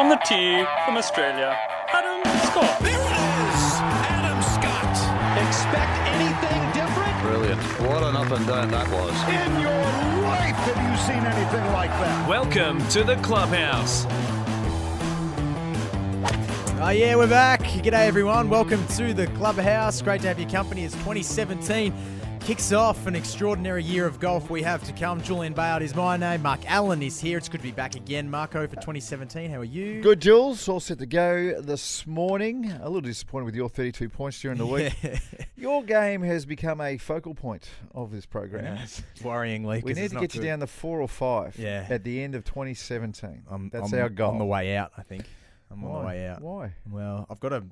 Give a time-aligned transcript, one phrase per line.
[0.00, 1.54] On the tee from Australia,
[1.92, 2.80] Adam Scott.
[2.80, 3.62] There it is!
[4.08, 4.96] Adam Scott.
[5.46, 7.20] Expect anything different?
[7.20, 7.60] Brilliant.
[7.82, 9.12] What an up and down that was.
[9.28, 12.26] In your life have you seen anything like that?
[12.26, 14.06] Welcome to the clubhouse.
[16.80, 17.60] Oh, yeah, we're back.
[17.60, 18.48] G'day, everyone.
[18.48, 20.00] Welcome to the Clubhouse.
[20.00, 20.84] Great to have your company.
[20.84, 21.92] It's 2017.
[22.40, 25.20] Kicks off an extraordinary year of golf we have to come.
[25.22, 26.42] Julian Bayard is my name.
[26.42, 27.38] Mark Allen is here.
[27.38, 28.28] It's good to be back again.
[28.28, 29.50] Marco for 2017.
[29.50, 30.00] How are you?
[30.00, 30.68] Good, Jules.
[30.68, 32.72] All set to go this morning.
[32.72, 34.92] A little disappointed with your 32 points during the week.
[35.02, 35.18] Yeah.
[35.56, 38.76] Your game has become a focal point of this program.
[38.76, 39.84] Yes, Worryingly.
[39.84, 41.86] We need to get you down to four or five Yeah.
[41.88, 43.42] at the end of 2017.
[43.48, 44.32] I'm, That's I'm our goal.
[44.32, 45.24] On the way out, I think.
[45.70, 46.40] I'm on the way out.
[46.40, 46.72] Why?
[46.90, 47.62] Well, I've got a.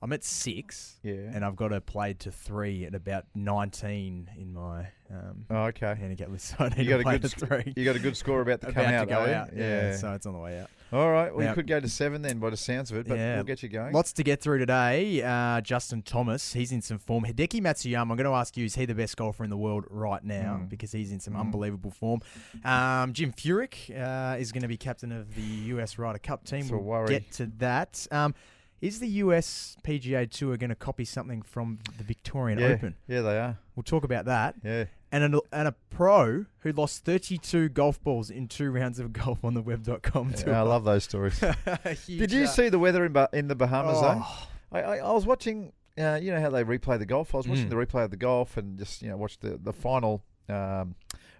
[0.00, 0.96] I'm at six.
[1.02, 1.14] Yeah.
[1.14, 5.94] And I've got to play to three at about 19 in my um, Oh, okay.
[5.98, 6.54] handicap list.
[6.58, 7.72] So I need You got to a play good to three.
[7.76, 9.48] You got a good score about to come about out, to go out.
[9.56, 9.96] Yeah.
[9.96, 10.70] so it's on the way out.
[10.92, 11.34] All right.
[11.34, 13.34] Well, Now- you could go to seven then, by the sounds of it, but Yeah.
[13.36, 13.92] we'll get you going.
[13.92, 15.22] Lots to get through today.
[15.22, 17.24] Uh, Justin Thomas, he's in some form.
[17.24, 19.84] Hideki Matsuyama, I'm going to ask you, is he the best golfer in the world
[19.90, 20.60] right now?
[20.62, 20.68] Mm.
[20.70, 21.40] Because he's in some Mm.
[21.40, 22.20] unbelievable form.
[22.64, 26.60] Um, Jim Furyk uh, is going to be captain of the US Ryder Cup team.
[26.60, 27.08] It's we'll worry.
[27.08, 28.06] get to that.
[28.10, 28.34] Um,
[28.80, 32.66] is the US PGA Tour going to copy something from the Victorian yeah.
[32.68, 32.94] Open?
[33.06, 33.58] Yeah, they are.
[33.74, 34.56] We'll talk about that.
[34.64, 34.84] Yeah.
[35.10, 39.42] And a, and a pro who lost 32 golf balls in two rounds of golf
[39.44, 40.50] on the web.com tour.
[40.50, 41.42] Yeah, I love those stories.
[42.06, 44.22] Did you uh, see the weather in, bah- in the Bahamas, though?
[44.22, 47.34] oh, I, I, I was watching, uh, you know how they replay the golf.
[47.34, 47.70] I was watching Mm.
[47.70, 50.94] the replay of the golf and just you know watched the the final um,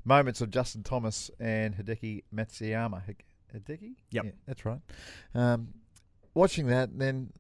[0.05, 3.03] moments of Justin Thomas and Hideki Matsuyama.
[3.55, 3.97] Hideki?
[4.11, 4.25] Yep.
[4.25, 4.81] Yeah, that's right.
[5.35, 5.69] Um,
[6.39, 7.33] watching that, and then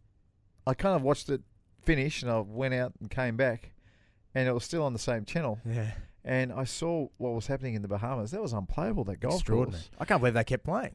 [0.66, 1.40] I kind of watched it
[1.82, 3.72] finish, and I went out and came back,
[4.34, 5.58] and it was still on the same channel.
[5.64, 5.92] Yeah.
[6.24, 8.32] And I saw what was happening in the Bahamas.
[8.32, 9.04] That was unplayable.
[9.04, 9.80] That golf Extraordinary.
[9.82, 9.90] course.
[9.98, 10.94] I can't believe they kept playing.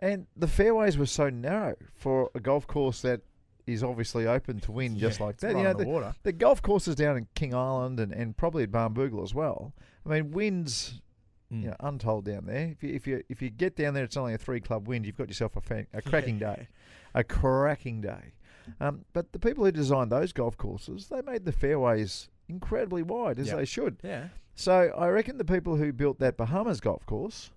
[0.00, 3.20] And the fairways were so narrow for a golf course that
[3.64, 5.56] is obviously open to win just Yeah, like that.
[5.56, 6.14] You know, the the, water.
[6.24, 9.72] the golf courses down in King Island and, and probably at Barnbougle as well.
[10.04, 11.00] I mean, winds,
[11.52, 11.62] Mm.
[11.62, 12.68] you know, untold down there.
[12.68, 15.04] If you if you if you get down there, it's only a three club wind.
[15.04, 16.66] You've got yourself a, fa- a cracking day,
[17.14, 18.34] a cracking day.
[18.80, 23.38] Um, but the people who designed those golf courses, they made the fairways incredibly wide
[23.38, 23.56] as Yep.
[23.56, 23.96] they should.
[24.02, 24.28] Yeah.
[24.54, 27.50] So I reckon the people who built that Bahamas golf course,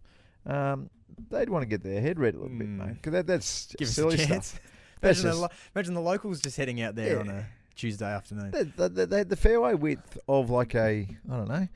[0.45, 0.89] um,
[1.29, 2.77] they'd want to get their head read a little bit, Mm.
[2.77, 4.59] mate, because that, that's Give silly stuff.
[5.01, 7.19] That's Imagine, the, just- lo- imagine the locals just heading out there Yeah.
[7.19, 7.45] on a
[7.75, 8.51] Tuesday afternoon.
[8.51, 11.67] They, they, they, they had the fairway width of like a I don't know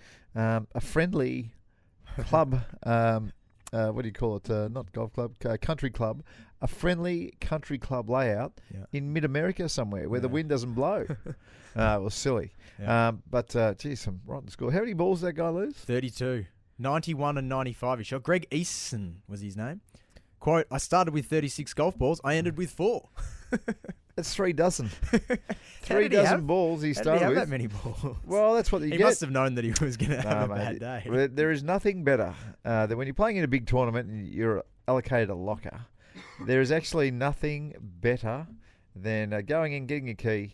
[0.41, 1.51] um, a friendly
[2.27, 2.61] club.
[2.83, 3.31] Um,
[3.73, 4.49] uh, what do you call it?
[4.49, 6.23] Uh, not golf club, uh, country club.
[6.61, 8.85] A friendly country club layout Yeah.
[8.91, 11.05] in mid America somewhere where the wind doesn't blow.
[11.75, 12.51] uh, it was silly.
[12.79, 13.07] Yeah.
[13.09, 14.71] Um, but uh, geez, some rotten score.
[14.71, 15.75] How many balls did that guy lose?
[15.75, 16.45] 32.
[16.77, 18.23] 91 and 95 he shot.
[18.23, 19.81] Greg Eason was his name.
[20.39, 22.21] Quote, I started with 36 golf balls.
[22.23, 23.09] I ended with four.
[24.15, 24.87] That's three dozen.
[25.81, 27.37] Three he dozen have- balls he started with.
[27.37, 28.17] that many balls?
[28.25, 29.03] Well, that's what you he get.
[29.05, 31.09] must have known that he was going to No, have a mate, bad day.
[31.09, 32.33] There- There is nothing better
[32.65, 35.79] uh, than when you're playing in a big tournament and you're allocated a locker.
[36.45, 38.47] There is actually nothing better
[38.95, 40.53] than uh, going in, getting a key,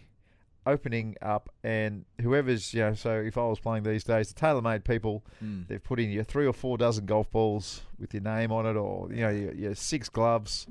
[0.66, 2.94] opening up, and whoever's you know.
[2.94, 5.68] So if I was playing these days, the tailor-made people, Mm.
[5.68, 8.76] they've put in your three or four dozen golf balls with your name on it,
[8.76, 10.68] or you know your, your six gloves.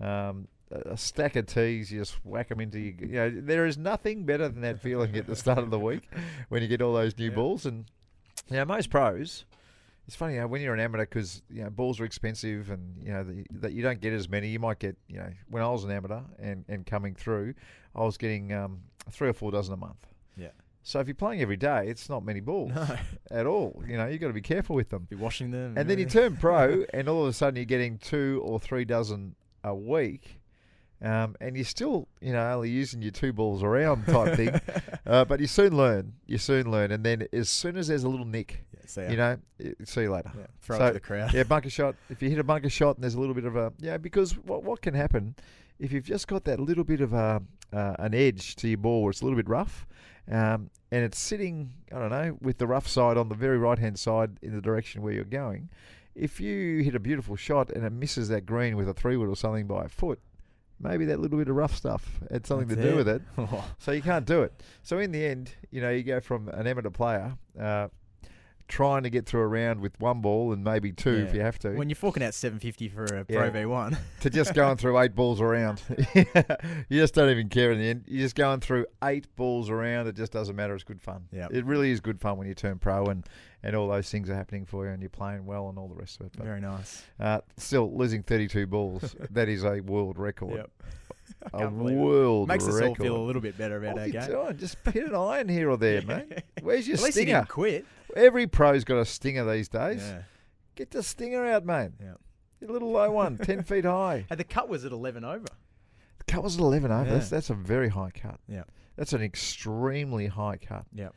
[0.00, 2.94] Um, a stack of tees, you just whack them into your.
[3.06, 6.08] You know, there is nothing better than that feeling at the start of the week
[6.48, 7.34] when you get all those new Yeah.
[7.36, 7.64] balls.
[7.66, 7.84] And
[8.50, 9.44] you know, most pros,
[10.06, 13.12] it's funny, know, when you're an amateur, because you know balls are expensive, and you
[13.12, 14.48] know the, that you don't get as many.
[14.48, 17.54] You might get, you know, when I was an amateur and and coming through,
[17.94, 20.06] I was getting um, three or four dozen a month.
[20.36, 20.48] Yeah.
[20.82, 22.86] So if you're playing every day, it's not many balls No.
[23.30, 23.82] at all.
[23.88, 25.06] You know, you've got to be careful with them.
[25.08, 25.78] Be washing them.
[25.78, 28.84] And then you turn pro, and all of a sudden you're getting two or three
[28.84, 30.40] dozen a week,
[31.02, 34.60] um, and you're still, you know, only using your two balls around type thing.
[35.06, 36.14] Uh, but you soon learn.
[36.26, 38.64] You soon learn, and then as soon as there's a little nick,
[38.96, 39.36] Yeah, you know,
[39.84, 40.32] see you later.
[40.34, 41.34] Yeah, throw So, it to the crowd.
[41.34, 41.94] Yeah, bunker shot.
[42.08, 44.32] If you hit a bunker shot and there's a little bit of a yeah, because
[44.38, 45.34] what what can happen
[45.78, 49.02] if you've just got that little bit of a uh, an edge to your ball
[49.02, 49.86] where it's a little bit rough,
[50.30, 53.78] um, and it's sitting I don't know with the rough side on the very right
[53.78, 55.68] hand side in the direction where you're going.
[56.14, 59.28] If you hit a beautiful shot and it misses that green with a three wood
[59.28, 60.20] or something by a foot,
[60.80, 63.04] maybe that little bit of rough stuff had something That's to do it.
[63.04, 63.22] with it.
[63.78, 64.62] So you can't do it.
[64.82, 67.88] So in the end, you know, you go from an amateur player uh,
[68.68, 71.58] trying to get through a round with one ball and maybe two if you have
[71.60, 71.70] to.
[71.74, 73.50] When you're forking out 750 for a Pro Yeah.
[73.64, 75.82] V1, to just going through eight balls around.
[76.14, 78.04] you just don't even care in the end.
[78.06, 80.06] You're just going through eight balls around.
[80.06, 80.74] It just doesn't matter.
[80.74, 81.24] It's good fun.
[81.32, 81.50] Yep.
[81.52, 83.26] It really is good fun when you turn pro and,
[83.62, 85.94] and all those things are happening for you and you're playing well and all the
[85.94, 86.32] rest of it.
[86.36, 87.02] But very nice.
[87.20, 90.56] uh, still, losing 32 balls, that is a world record.
[90.56, 90.70] Yep.
[91.52, 91.94] A can't it.
[91.94, 94.26] world Makes us all feel a little bit better about What our game.
[94.30, 94.56] doing?
[94.58, 96.42] Just hit an iron here or there, mate.
[96.62, 97.40] Where's your At least he stinger?
[97.40, 97.84] didn't quit.
[98.16, 100.02] Every pro's got a stinger these days.
[100.02, 100.22] Yeah.
[100.76, 101.90] Get the stinger out, mate.
[102.00, 102.14] Yeah.
[102.60, 104.26] Your little low one, 10 feet high.
[104.30, 105.46] And the cut was at 11 over.
[106.18, 107.10] The cut was at 11 over.
[107.10, 107.36] That's, Yeah.
[107.36, 108.40] that's a very high cut.
[108.48, 108.62] Yeah.
[108.96, 110.86] That's an extremely high cut.
[110.94, 111.08] Yeah.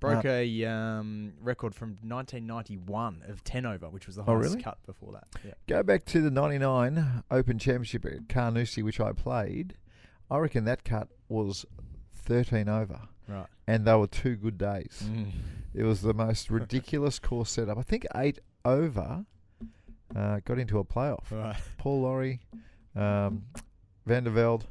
[0.00, 4.62] Broke a um, record from 1991 of 10 over, which was the Oh, highest really?
[4.62, 5.26] cut before that.
[5.44, 5.54] Yeah.
[5.66, 9.74] Go back to the 99 Open Championship at Carnoustie, which I played.
[10.30, 11.66] I reckon that cut was
[12.14, 13.00] 13 over.
[13.28, 13.46] Right.
[13.66, 15.02] And they were two good days.
[15.04, 15.30] Mm.
[15.74, 17.78] It was the most ridiculous course setup.
[17.78, 19.24] I think eight over
[20.16, 21.30] uh, got into a playoff.
[21.30, 21.56] Right.
[21.76, 22.40] Paul Lawrie,
[22.96, 23.44] um,
[24.06, 24.64] Van der Velde,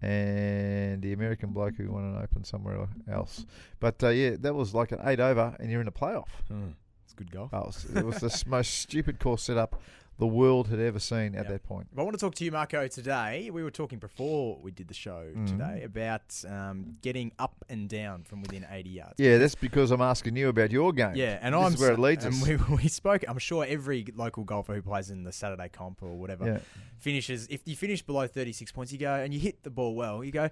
[0.00, 3.44] and the American bloke who won an Open somewhere else.
[3.80, 6.28] But uh, yeah, that was like an eight over, and you're in a playoff.
[6.50, 6.74] Mm.
[7.04, 7.50] It's good golf.
[7.52, 9.80] Oh, it was, it was the most stupid course setup
[10.18, 11.52] the world had ever seen at Yeah.
[11.52, 11.86] that point.
[11.96, 13.50] I want to talk to you, Marco, today.
[13.50, 15.46] We were talking before we did the show Mhm.
[15.46, 19.14] today about um, getting up and down from within 80 yards.
[19.18, 21.14] Yeah, that's because I'm asking you about your game.
[21.14, 22.46] Yeah, and this I'm is where it leads and us.
[22.48, 23.24] We, we spoke.
[23.28, 26.58] I'm sure every local golfer who plays in the Saturday comp or whatever Yeah.
[26.98, 27.46] finishes.
[27.48, 30.24] If you finish below 36 points, you go and you hit the ball well.
[30.24, 30.50] You go.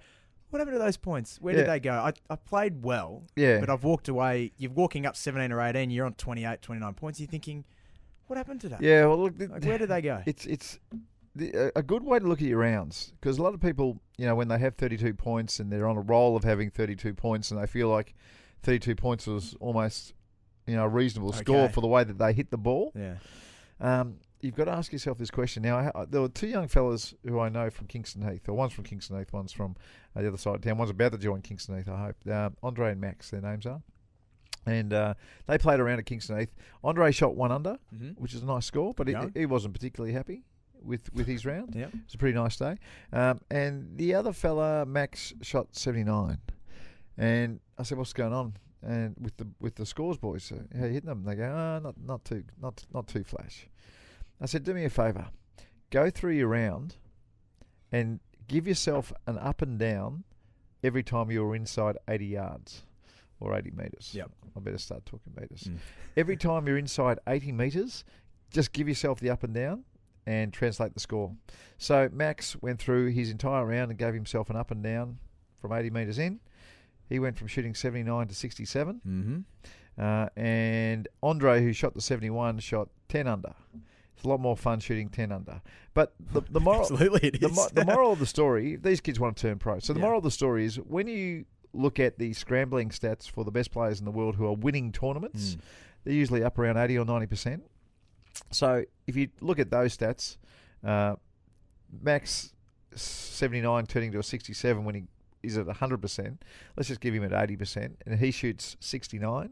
[0.50, 1.40] What happened to those points?
[1.40, 1.90] Where did they go?
[1.92, 3.58] I, I played well, Yeah.
[3.58, 4.52] but I've walked away.
[4.56, 5.90] You're walking up 17 or 18.
[5.90, 7.18] You're on 28, 29 points.
[7.18, 7.64] You're thinking,
[8.26, 8.76] what happened today?
[8.80, 10.22] Yeah, well, look, th- Like, where did they go?
[10.26, 10.78] It's it's
[11.34, 14.26] the, a- good way to look at your rounds because a lot of people, you
[14.26, 17.50] know, when they have 32 points and they're on a roll of having 32 points
[17.50, 18.14] and they feel like
[18.62, 20.14] 32 points was almost,
[20.66, 22.92] you know, a reasonable score for the way that they hit the ball.
[22.94, 23.16] yeah.
[23.78, 25.62] Um, you've got to ask yourself this question.
[25.62, 28.48] Now, I, there were two young fellas who I know from Kingston Heath.
[28.48, 29.76] Or one's from Kingston Heath, one's from
[30.16, 30.78] uh, the other side of town.
[30.78, 32.16] One's about to join Kingston Heath, I hope.
[32.30, 33.82] Um, Andre and Max, their names are.
[34.66, 35.14] And uh,
[35.46, 36.54] they played around at Kingston Heath.
[36.82, 38.18] Andre shot one under, Mhm.
[38.18, 39.28] which is a nice score, but he, Yeah.
[39.32, 40.42] he wasn't particularly happy
[40.82, 41.74] with, with his round.
[41.74, 41.88] Yep.
[41.94, 42.76] It was a pretty nice day.
[43.12, 46.38] Um, and the other fella, Max, shot 79.
[47.16, 50.84] And I said, "What's going on?" And with the with the scores boys, uh, how
[50.84, 51.24] you hitting them?
[51.24, 53.68] They go, "Ah, not not too not not too flash."
[54.40, 55.28] I said, "Do me a favour,
[55.90, 56.96] go through your round,
[57.90, 60.24] and give yourself an up and down
[60.84, 62.84] every time you're inside 80 yards
[63.40, 64.10] or 80 metres.
[64.14, 64.30] Yep.
[64.56, 65.64] I better start talking meters.
[65.64, 65.76] Mm.
[66.16, 68.04] Every time you're inside 80 metres,
[68.50, 69.84] just give yourself the up and down
[70.26, 71.32] and translate the score.
[71.78, 75.18] So Max went through his entire round and gave himself an up and down
[75.60, 76.40] from 80 metres in.
[77.08, 79.00] He went from shooting 79 to 67.
[79.06, 79.38] Mm-hmm.
[80.02, 83.54] Uh, and Andre, who shot the 71, shot 10 under.
[84.16, 85.60] It's a lot more fun shooting 10 under.
[85.94, 89.36] But the, the moral, Absolutely, it the, the moral of the story, these kids want
[89.36, 89.78] to turn pro.
[89.78, 90.06] So the Yeah.
[90.06, 91.44] moral of the story is when you
[91.76, 94.92] look at the scrambling stats for the best players in the world who are winning
[94.92, 95.60] tournaments, Mm.
[96.04, 97.62] they're usually up around 80 or 90%.
[98.50, 100.36] So if you look at those stats,
[100.84, 101.16] uh,
[102.02, 102.52] Max
[102.94, 105.04] 79 turning to a 67 when he
[105.42, 106.38] is at 100%.
[106.76, 107.96] Let's just give him at 80%.
[108.06, 109.50] And he shoots 69.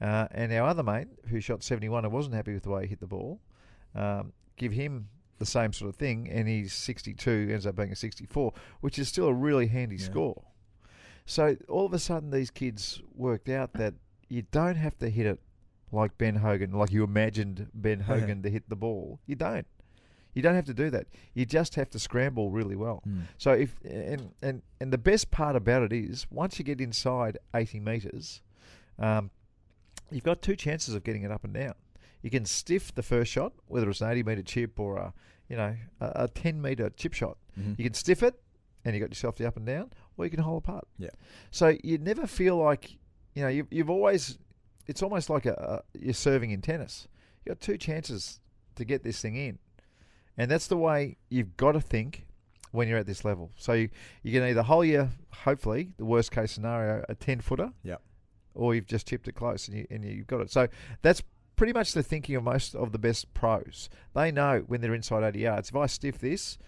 [0.00, 2.88] Uh, and our other mate, who shot 71 and wasn't happy with the way he
[2.88, 3.40] hit the ball,
[3.94, 5.08] um, give him
[5.38, 6.28] the same sort of thing.
[6.30, 10.04] And he's 62, ends up being a 64, which is still a really handy Yeah.
[10.06, 10.42] score.
[11.26, 13.94] So all of a sudden, these kids worked out that
[14.28, 15.40] you don't have to hit it
[15.92, 19.20] like Ben Hogan, like you imagined Ben Hogan to hit the ball.
[19.26, 19.66] You don't.
[20.34, 21.06] You don't have to do that.
[21.34, 23.02] You just have to scramble really well.
[23.08, 23.22] Mm.
[23.38, 27.38] So if and and and the best part about it is once you get inside
[27.54, 28.42] 80 meters,
[28.98, 29.30] um,
[30.10, 31.74] you've got two chances of getting it up and down.
[32.22, 35.14] You can stiff the first shot, whether it's an 80 meter chip or a
[35.48, 37.38] you know a, a 10 meter chip shot.
[37.58, 37.78] Mhm.
[37.78, 38.34] You can stiff it,
[38.84, 40.86] and you got yourself the up and down, or you can hold apart.
[40.98, 41.10] Yeah.
[41.50, 42.96] So you never feel like
[43.34, 44.38] you know you've, you've always.
[44.86, 47.08] It's almost like a, a you're serving in tennis.
[47.44, 48.40] You got two chances
[48.76, 49.58] to get this thing in,
[50.38, 52.26] and that's the way you've got to think
[52.72, 53.50] when you're at this level.
[53.56, 53.88] So you,
[54.22, 58.02] you can either hole your, hopefully, the worst case scenario, a 10 footer, Yep.
[58.54, 60.50] or you've just chipped it close and, you, and you've got it.
[60.50, 60.68] So
[61.00, 61.22] that's
[61.54, 63.88] pretty much the thinking of most of the best pros.
[64.14, 66.58] They know when they're inside 80 yards, if I stiff this,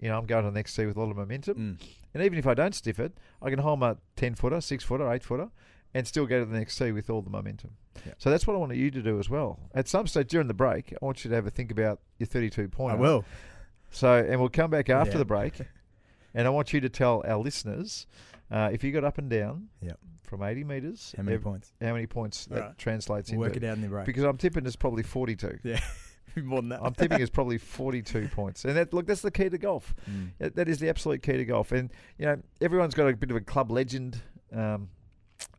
[0.00, 1.78] you know, I'm going to the next tee with a lot of momentum.
[1.80, 1.86] Mm.
[2.18, 5.08] And even if I don't stiff it, I can hold my 10 footer, 6 footer,
[5.10, 5.50] 8 footer,
[5.94, 7.70] and still go to the next tee with all the momentum.
[8.04, 8.14] Yeah.
[8.18, 9.60] So that's what I want you to do as well.
[9.74, 12.26] At some stage during the break, I want you to have a think about your
[12.26, 12.96] 32 I pointer.
[12.98, 13.24] will.
[13.90, 15.18] So, and we'll come back after Yeah.
[15.18, 15.54] the break,
[16.34, 18.06] And I want you to tell our listeners
[18.50, 19.98] uh, if you got up and down Yep.
[20.24, 21.72] from 80 metres, How many ev- points?
[21.80, 22.78] How many points that Alright.
[22.78, 23.48] translates We'll into?
[23.54, 24.06] work it out in the break.
[24.06, 25.58] Because I'm tipping it's probably 42.
[25.64, 25.80] yeah,
[26.42, 26.80] more than that.
[26.82, 28.64] I'm tipping it's probably 42 points.
[28.64, 29.94] And that, look, that's the key to golf.
[30.10, 30.30] Mm.
[30.38, 31.72] That- that is the absolute key to golf.
[31.72, 34.20] And, you know, everyone's got a bit of a club legend
[34.54, 34.88] um,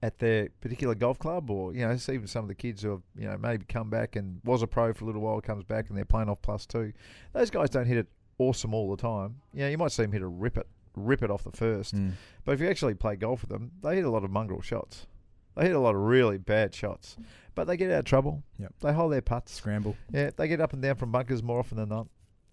[0.02, 2.92] at their particular golf club or, you know, it's even some of the kids who
[2.92, 5.64] have, you know, maybe come back and was a pro for a little while, comes
[5.64, 6.94] back and they're playing off plus two.
[7.34, 8.08] Those guys don't hit it
[8.38, 9.36] awesome all the time.
[9.54, 11.96] You know, you might see them hit a rip it, rip it off the first.
[11.96, 12.14] Mm.
[12.46, 15.08] But if you actually play golf with them, they hit a lot of mongrel shots.
[15.56, 17.18] They hit a lot of really bad shots.
[17.60, 18.42] But they get out of trouble.
[18.58, 18.74] Yep.
[18.80, 19.52] They hold their putts.
[19.54, 19.98] Scramble.
[20.14, 22.08] Yeah, they get up and down from bunkers more often than not.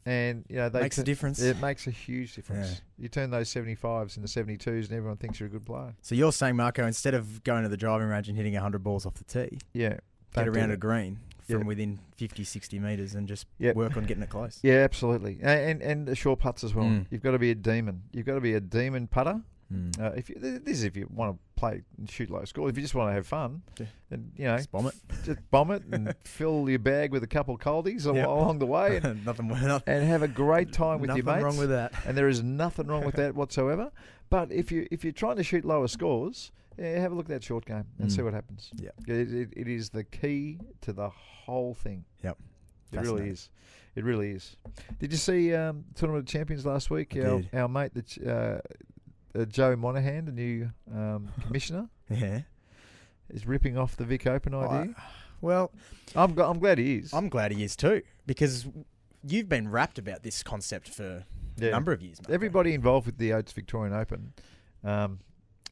[0.05, 1.41] And, you know, they Makes a difference.
[1.41, 2.73] It makes a huge difference.
[2.73, 3.05] Yeah.
[3.05, 5.95] You turn those 75s into 72s and everyone thinks you're a good player.
[6.03, 9.07] So you're saying, Marco, instead of going to the driving range and hitting 100 balls
[9.07, 9.99] off the tee, Yeah.
[10.35, 11.67] get around a green from Yeah.
[11.67, 13.77] within 50, 60 metres and just Yep.
[13.77, 14.59] work on getting it close.
[14.65, 15.39] Yeah, absolutely.
[15.41, 16.87] A- And, and the short putts as well.
[16.87, 17.07] Mm.
[17.11, 18.03] You've got to be a demon.
[18.13, 19.41] You've got to be a demon putter.
[19.73, 20.01] Mm.
[20.01, 22.69] Uh, if you, This is if you want to play and shoot low score.
[22.69, 23.87] If you just want to have fun, Yeah.
[24.11, 24.95] then, you know, Just bomb it.
[25.25, 28.27] just bomb it and fill your bag with a couple of coldies Yep.
[28.27, 31.27] along the way and, nothing, and have a great time with your mates.
[31.27, 31.93] Nothing wrong with that.
[32.07, 33.91] and there is nothing wrong with that whatsoever.
[34.31, 37.31] But if you if you're trying to shoot lower scores, yeah, have a look at
[37.31, 38.13] that short game and Mm.
[38.15, 38.71] see what happens.
[38.77, 38.95] Yep.
[39.09, 42.05] It, it, it is the key to the whole thing.
[42.23, 42.37] Yep.
[42.93, 43.51] It really is.
[43.97, 44.57] It really is.
[45.01, 47.17] Did you see um, Tournament of Champions last week?
[47.17, 48.59] Our, our mate, the, ch- uh,
[49.39, 52.41] uh, Joe Monahan, the new um, commissioner, Yeah.
[53.31, 54.95] is ripping off the Vic Open idea.
[55.41, 55.71] Well,
[56.15, 57.13] I'm, gl- I'm glad he is.
[57.13, 58.67] I'm glad he is too because
[59.27, 61.25] you've been rapt about this concept for
[61.59, 61.69] Yeah.
[61.69, 62.19] a number of years.
[62.29, 64.33] Everybody involved with the Oates Victorian Open,
[64.85, 65.19] um,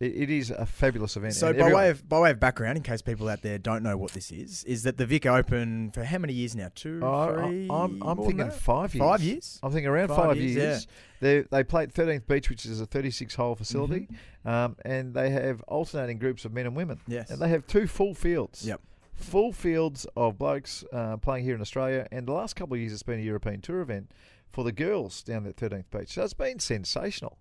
[0.04, 1.34] it, it is a fabulous event.
[1.34, 3.82] So by everyone- way of by way of background, in case people out there don't
[3.82, 6.68] know what this is, is that the Vic Open for how many years now?
[6.74, 7.68] Two, Oh, I- three.
[7.70, 9.04] I'm, I'm thinking five years.
[9.04, 9.58] Five years.
[9.62, 10.86] I'm thinking around Five five, years, years.
[11.20, 14.08] They they play at 13th Beach, which is a 36 hole facility,
[14.44, 14.48] Mm-hmm.
[14.48, 17.00] um, and they have alternating groups of men and women.
[17.06, 17.30] Yes.
[17.30, 18.66] And they have two full fields.
[18.66, 18.80] Yep.
[19.14, 22.92] Full fields of blokes uh, playing here in Australia, and the last couple of years
[22.92, 24.10] it's been a European Tour event
[24.50, 26.12] for the girls down at 13th Beach.
[26.12, 27.38] So it's been sensational.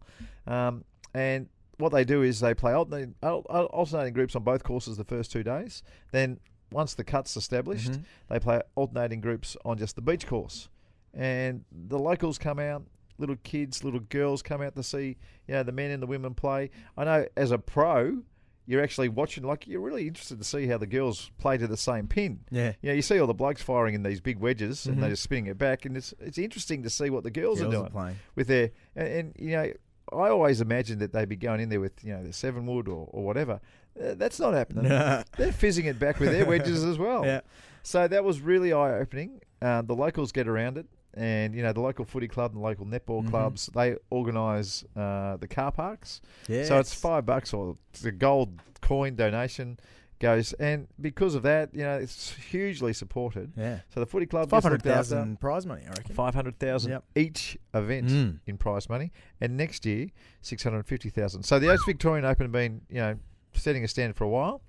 [0.47, 4.63] Um, and what they do is they play alternating, al- al- alternating groups on both
[4.63, 5.81] courses the first two days.
[6.11, 6.39] Then
[6.71, 8.03] once the cut's established, Mhm.
[8.29, 10.69] they play alternating groups on just the beach course.
[11.13, 12.83] And the locals come out,
[13.17, 16.33] little kids, little girls come out to see, you know, the men and the women
[16.33, 16.71] play.
[16.97, 18.23] I know as a pro,
[18.65, 21.77] you're actually watching, like, you're really interested to see how the girls play to the
[21.77, 22.39] same pin.
[22.49, 22.73] Yeah.
[22.81, 25.01] You know, you see all the blokes firing in these big wedges and Mhm.
[25.01, 27.73] they're just spinning it back, and it's it's interesting to see what the girls, Girls
[27.73, 28.15] are are doing playing.
[28.35, 29.71] with their and, and you know.
[30.13, 32.87] I always imagined that they'd be going in there with you know the seven wood
[32.87, 33.59] or, or whatever.
[34.01, 34.89] Uh, that's not happening.
[34.89, 35.23] Nah.
[35.37, 37.25] They're fizzing it back with their wedges as well.
[37.25, 37.41] Yeah.
[37.83, 39.41] So that was really eye opening.
[39.61, 42.65] Um, the locals get around it, and you know the local footy club and the
[42.65, 43.29] local netball Mhm.
[43.29, 46.21] clubs they organise uh, the car parks.
[46.47, 46.63] Yeah.
[46.65, 49.77] So it's five bucks or it's a gold coin donation
[50.23, 53.53] goes, and because of that, you know it's hugely supported.
[53.55, 53.79] Yeah.
[53.93, 56.15] So the footy club Five hundred thousand prize money, I reckon.
[56.15, 57.03] Five hundred thousand Yep.
[57.15, 58.39] each event Mm.
[58.47, 59.11] in prize money,
[59.41, 60.07] and next year
[60.41, 61.43] six hundred fifty thousand.
[61.43, 63.17] So the Oates Victorian Open have been, you know,
[63.53, 64.61] setting a standard for a while.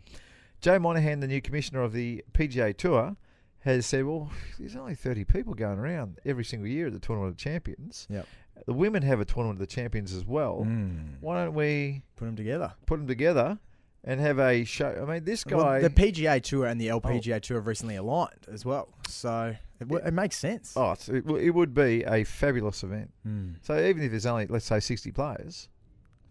[0.61, 3.17] Joe Monahan, the new commissioner of the PGA Tour,
[3.61, 7.31] has said, "Well, there's only thirty people going around every single year at the Tournament
[7.33, 8.07] of Champions.
[8.11, 8.27] Yep.
[8.67, 10.65] The women have a Tournament of the Champions as well.
[10.67, 11.17] Mm.
[11.21, 12.73] Why don't we Put them together.
[12.87, 13.59] put them together
[14.05, 15.05] and have a show?
[15.07, 18.47] I mean, this guy." Well, the PGA Tour and the LPGA Tour have recently aligned
[18.53, 20.75] as well, so it, w- it makes sense.
[20.77, 23.11] Oh, it, it would be a fabulous event.
[23.27, 23.57] Mm.
[23.63, 25.69] So even if there's only, let's say, 60 players,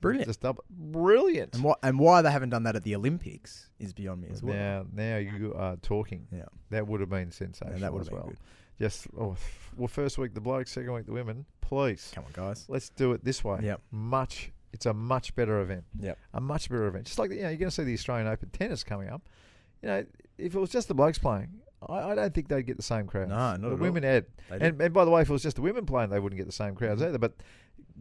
[0.01, 0.27] Brilliant.
[0.27, 1.53] just double, brilliant.
[1.55, 4.43] And why and why they haven't done that at the Olympics is beyond me as
[4.43, 4.55] well.
[4.55, 6.27] Now, now you are talking.
[6.31, 6.45] Yeah.
[6.71, 8.27] That would have been sensational that would as have been well.
[8.29, 8.37] good.
[8.79, 9.35] Just oh,
[9.77, 11.45] well, first week the blokes, second week the women.
[11.61, 12.65] Please, Come on, guys.
[12.67, 13.59] let's do it this way.
[13.63, 13.81] Yep.
[13.91, 14.51] Much.
[14.73, 15.83] It's a much better event.
[15.99, 16.17] Yep.
[16.33, 17.05] A much better event.
[17.05, 19.21] Just like you know, you're going to see the Australian Open tennis coming up.
[19.81, 20.05] You know,
[20.37, 21.49] if it was just the blokes playing,
[21.87, 23.29] I, I don't think they'd get the same crowds.
[23.29, 23.77] No, not the at all.
[23.77, 24.25] women had.
[24.49, 26.45] And, and by the way, if it was just the women playing, they wouldn't get
[26.47, 27.09] the same crowds Mhm.
[27.09, 27.17] either.
[27.19, 27.33] But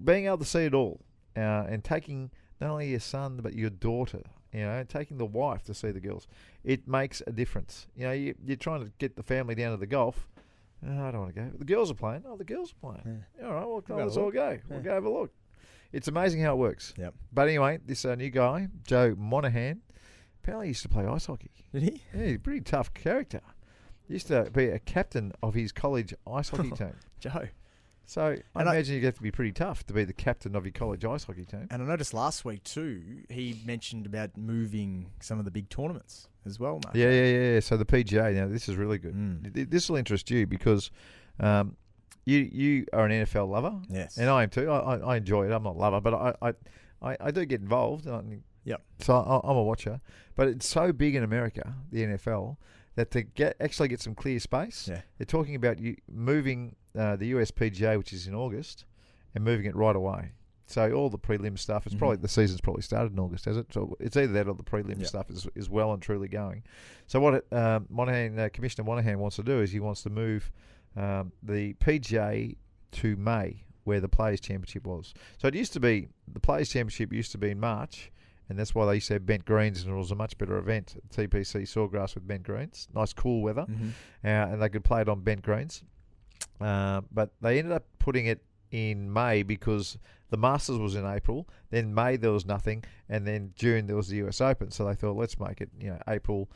[0.04, 1.00] being able to see it all
[1.36, 5.62] uh, and taking not only your son but your daughter, you know, taking the wife
[5.64, 6.26] to see the girls,
[6.64, 7.86] it makes a difference.
[7.96, 10.28] You know, you, you're trying to get the family down to the golf.
[10.86, 11.50] Oh, I don't want to go.
[11.58, 12.24] The girls are playing.
[12.26, 13.24] Oh, the girls are playing.
[13.44, 14.58] All right, well, We'll come on, let's all go.
[14.68, 15.32] We'll go have a look.
[15.92, 16.94] It's amazing how it works.
[16.96, 17.14] Yep.
[17.32, 19.82] But anyway, this uh, new guy, Joe Monahan,
[20.42, 21.50] apparently used to play ice hockey.
[21.72, 22.02] Did he?
[22.14, 23.40] Yeah, he's a pretty tough character.
[24.08, 26.94] Used to be a captain of his college ice hockey team.
[27.20, 27.48] Joe.
[28.04, 30.56] So I And I- imagine you have to be pretty tough to be the captain
[30.56, 31.68] of your college ice hockey team.
[31.70, 36.28] And I noticed last week too, he mentioned about moving some of the big tournaments
[36.44, 36.96] as well, Mark.
[36.96, 37.60] Yeah, yeah, yeah.
[37.60, 39.14] So the PGA now, this is really good.
[39.14, 39.70] Mm.
[39.70, 40.90] This will interest you because
[41.38, 41.76] um,
[42.24, 44.16] you you are an NFL lover, Yes.
[44.18, 44.70] and I am too.
[44.70, 45.52] I, I, I enjoy it.
[45.52, 46.52] I'm not a lover, but I I,
[47.02, 48.06] I, I do get involved.
[48.64, 48.80] Yep.
[49.00, 50.00] So I, I'm a watcher,
[50.36, 52.56] but it's so big in America, the NFL,
[52.94, 55.00] that to get actually get some clear space, Yeah.
[55.18, 58.84] they're talking about you moving uh, the USPGA, which is in August,
[59.34, 60.32] and moving it right away.
[60.66, 63.66] So all the prelim stuff, it's probably the season's probably started in August, has it?
[63.74, 65.06] So it's either that or the prelim Yep.
[65.06, 66.62] stuff is, is well and truly going.
[67.08, 70.10] So what it, um, Monahan, uh, Commissioner Monahan wants to do is he wants to
[70.10, 70.50] move
[70.96, 72.56] um, the PGA
[72.92, 75.14] to May, where the Players Championship was.
[75.38, 78.10] So it used to be the Players Championship used to be in March,
[78.48, 80.58] and that's why they used to have bent greens, and it was a much better
[80.58, 80.96] event.
[81.14, 83.88] TPC Sawgrass with bent greens, nice cool weather, Mm-hmm.
[84.24, 85.82] uh, and they could play it on bent greens.
[86.60, 89.98] Uh, but they ended up putting it in May because
[90.30, 91.48] the Masters was in April.
[91.70, 94.70] Then May there was nothing, and then June there was the US Open.
[94.70, 96.50] So they thought, let's make it, you know, April,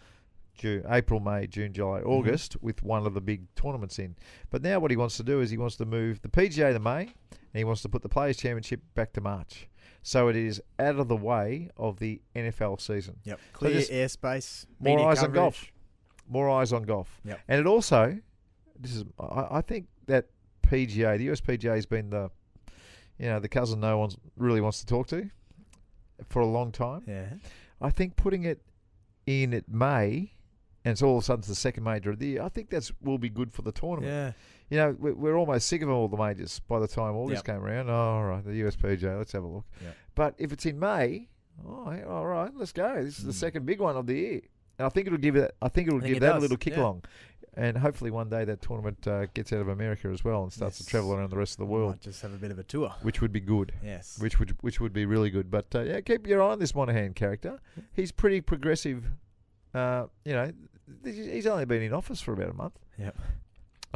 [0.56, 2.10] June, April, May, June, July, mm-hmm.
[2.10, 4.16] August, with one of the big tournaments in.
[4.50, 6.78] But now what he wants to do is he wants to move the PGA to
[6.78, 9.68] May, and he wants to put the Players Championship back to March.
[10.02, 13.16] So it is out of the way of the NFL season.
[13.24, 13.40] Yep.
[13.52, 14.66] Clear just airspace.
[14.78, 15.66] more eyes on golf.
[16.28, 17.20] More eyes on golf.
[17.24, 17.40] Yep.
[17.48, 18.16] And it also,
[18.78, 20.26] this is, I, I think that
[20.62, 22.30] PGA, the USPGA has been the,
[23.18, 25.28] you know, the cousin no one really wants to talk to
[26.28, 27.02] for a long time.
[27.06, 27.26] Yeah.
[27.80, 28.62] I think putting it
[29.26, 30.32] in at May,
[30.86, 32.42] and it's all of a sudden it's the second major of the year.
[32.42, 34.12] I think that's will be good for the tournament.
[34.12, 34.32] Yeah.
[34.70, 37.56] You know, we're, we're almost sick of all the majors by the time August Yep.
[37.56, 37.90] came around.
[37.90, 39.64] Oh, all right, the USPGA, let's have a look.
[39.82, 39.96] Yep.
[40.14, 41.28] But if it's in May,
[41.66, 43.02] oh, all right, let's go.
[43.02, 43.34] This is the Mm.
[43.34, 44.40] second big one of the year.
[44.78, 45.54] And I think it'll give it.
[45.62, 46.82] I think it'll I think give it that a little kick yeah.
[46.82, 47.04] along,
[47.54, 50.76] and hopefully one day that tournament uh, gets out of America as well and starts
[50.78, 52.62] to travel around the rest of the world, Might just have a bit of a
[52.62, 52.92] tour.
[53.02, 53.72] which would be good.
[53.82, 54.18] Yes.
[54.20, 55.50] Which would which would be really good.
[55.50, 57.58] But uh, yeah, keep your eye on this Monahan character.
[57.94, 59.06] He's pretty progressive.
[59.76, 60.50] Uh, you know,
[61.04, 63.16] he's only been in office for about a month, Yep.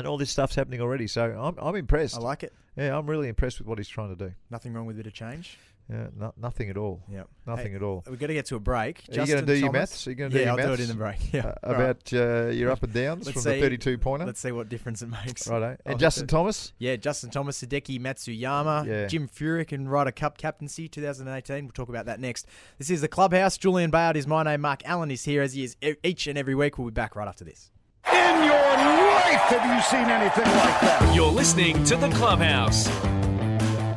[0.00, 1.06] And all this stuff's happening already.
[1.06, 2.16] So I'm I'm impressed.
[2.16, 2.52] I like it.
[2.76, 4.32] Yeah, I'm really impressed with what he's trying to do.
[4.50, 5.58] Nothing wrong with a bit of change.
[5.88, 7.02] Yeah, no, nothing at all.
[7.10, 8.04] Yeah, Nothing Hey, at all.
[8.08, 9.02] We've got to get to a break.
[9.08, 10.06] Are you going to do your Thomas- maths?
[10.06, 10.68] Are you going to do yeah, your I'll maths?
[10.68, 11.18] do it in the break.
[11.32, 11.40] Yeah.
[11.46, 11.80] uh, All right.
[11.82, 14.24] about uh, your up and downs Let's from see- the 32 pointer.
[14.24, 15.48] Let's see what difference it makes.
[15.48, 15.70] Righto.
[15.70, 16.72] I'll And Justin Thomas?
[16.78, 19.06] Yeah, Justin Thomas, Hideki Matsuyama, Yeah.
[19.08, 21.64] Jim Furyk, and Ryder Cup captaincy 2018.
[21.64, 22.46] We'll talk about that next.
[22.78, 23.58] This is the Clubhouse.
[23.58, 24.60] Julian Bayard is my name.
[24.60, 26.78] Mark Allen is here as he is each and every week.
[26.78, 27.72] We'll be back right after this.
[28.12, 28.99] In your
[29.32, 31.14] life have you seen anything like that?
[31.14, 32.88] You're listening to The Clubhouse.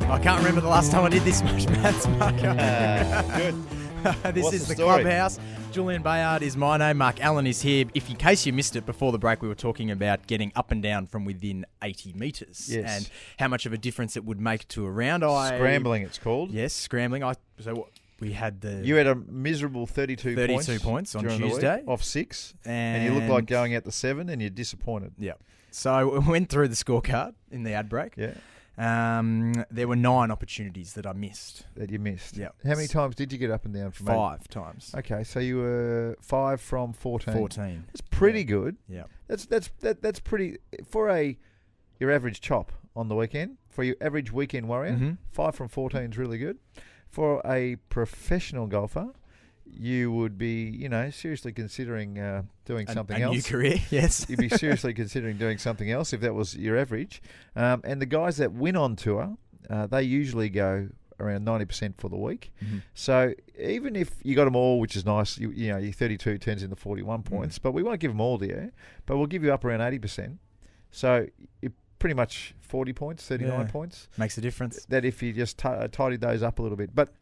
[0.08, 2.36] I can't remember the last time I did this much maths, Mark.
[3.36, 4.34] Good.
[4.34, 4.82] this What's is the the.
[4.82, 5.38] Clubhouse.
[5.72, 6.98] Julian Bayard is my name.
[6.98, 7.86] Mark Allen is here.
[7.94, 10.70] If in case you missed it before the break, we were talking about getting up
[10.70, 12.96] and down from within 80 metres Yes.
[12.96, 15.24] and how much of a difference it would make to a round.
[15.24, 16.52] I Scrambling, it's called.
[16.52, 17.24] Yes, scrambling.
[17.24, 17.88] I so what,
[18.24, 21.82] we had the You had a miserable 32, 32 points on during the week, Tuesday.
[21.86, 25.12] off six, and, you look like going out to seven, and you're disappointed.
[25.18, 25.34] yeah.
[25.70, 28.14] So we went through the scorecard in the ad break.
[28.16, 28.34] Yeah,
[28.78, 31.66] Um, there were nine opportunities that I missed.
[31.76, 32.36] that you missed.
[32.36, 32.48] Yeah.
[32.64, 34.12] How many times did you get up and down from eight?
[34.14, 34.94] Five times.
[34.96, 37.34] Okay, so you were five from 14.
[37.34, 37.84] 14.
[37.88, 38.76] That's pretty good.
[38.88, 39.04] Yeah.
[39.28, 40.58] That's that's that, that's pretty
[40.88, 41.36] for a
[42.00, 44.92] your average chop on the weekend for your average weekend warrior.
[44.92, 45.18] Mhm.
[45.32, 46.58] Five from fourteen is really good.
[47.14, 49.08] For a professional golfer,
[49.66, 53.34] you would be you know seriously considering uh, doing A- something a else.
[53.36, 54.26] new career, yes.
[54.28, 57.22] You'd be seriously considering doing something else if that was your average.
[57.56, 59.36] Um, and the guys that win on tour,
[59.70, 60.88] uh, they usually go
[61.20, 62.52] around ninety percent for the week.
[62.64, 62.82] Mhm.
[62.94, 66.38] So even if you got them all, which is nice, you, you know your thirty-two
[66.38, 67.26] turns into forty-one Mm.
[67.26, 67.58] points.
[67.60, 68.72] But we won't give them all to you,
[69.06, 70.38] but we'll give you up around eighty percent.
[70.90, 71.26] So
[71.62, 71.72] you
[72.04, 73.72] pretty much forty points, thirty-nine Yeah.
[73.72, 74.08] points.
[74.18, 74.84] Makes a difference.
[74.90, 77.14] That if you just t- uh, tidied those up a little bit, but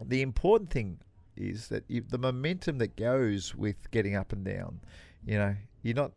[0.00, 0.98] the important thing
[1.36, 4.78] is that you, the momentum that goes with getting up and down.
[5.26, 6.12] You know, you're not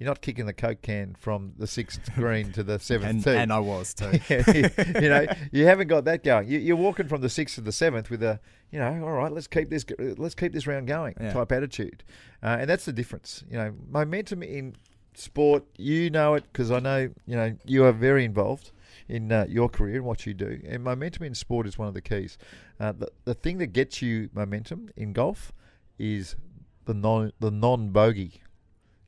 [0.00, 3.30] you're not kicking the coke can from the sixth green to the seventh And, tee.
[3.36, 4.10] and I was too.
[4.28, 6.48] you know, you haven't got that going.
[6.48, 8.40] You, you're walking from the sixth to the seventh with a,
[8.72, 9.84] you know, all right, let's keep this,
[10.18, 11.32] let's keep this round going Yeah.
[11.34, 12.02] type attitude,
[12.42, 13.44] uh, and that's the difference.
[13.48, 14.74] You know, momentum in
[15.14, 18.72] sport, you know it because I know, you know, you are very involved
[19.08, 21.94] in uh, your career and what you do, and momentum in sport is one of
[21.94, 22.38] the keys.
[22.80, 25.52] Uh, the the thing that gets you momentum in golf
[25.98, 26.36] is
[26.84, 28.42] the non the non bogey.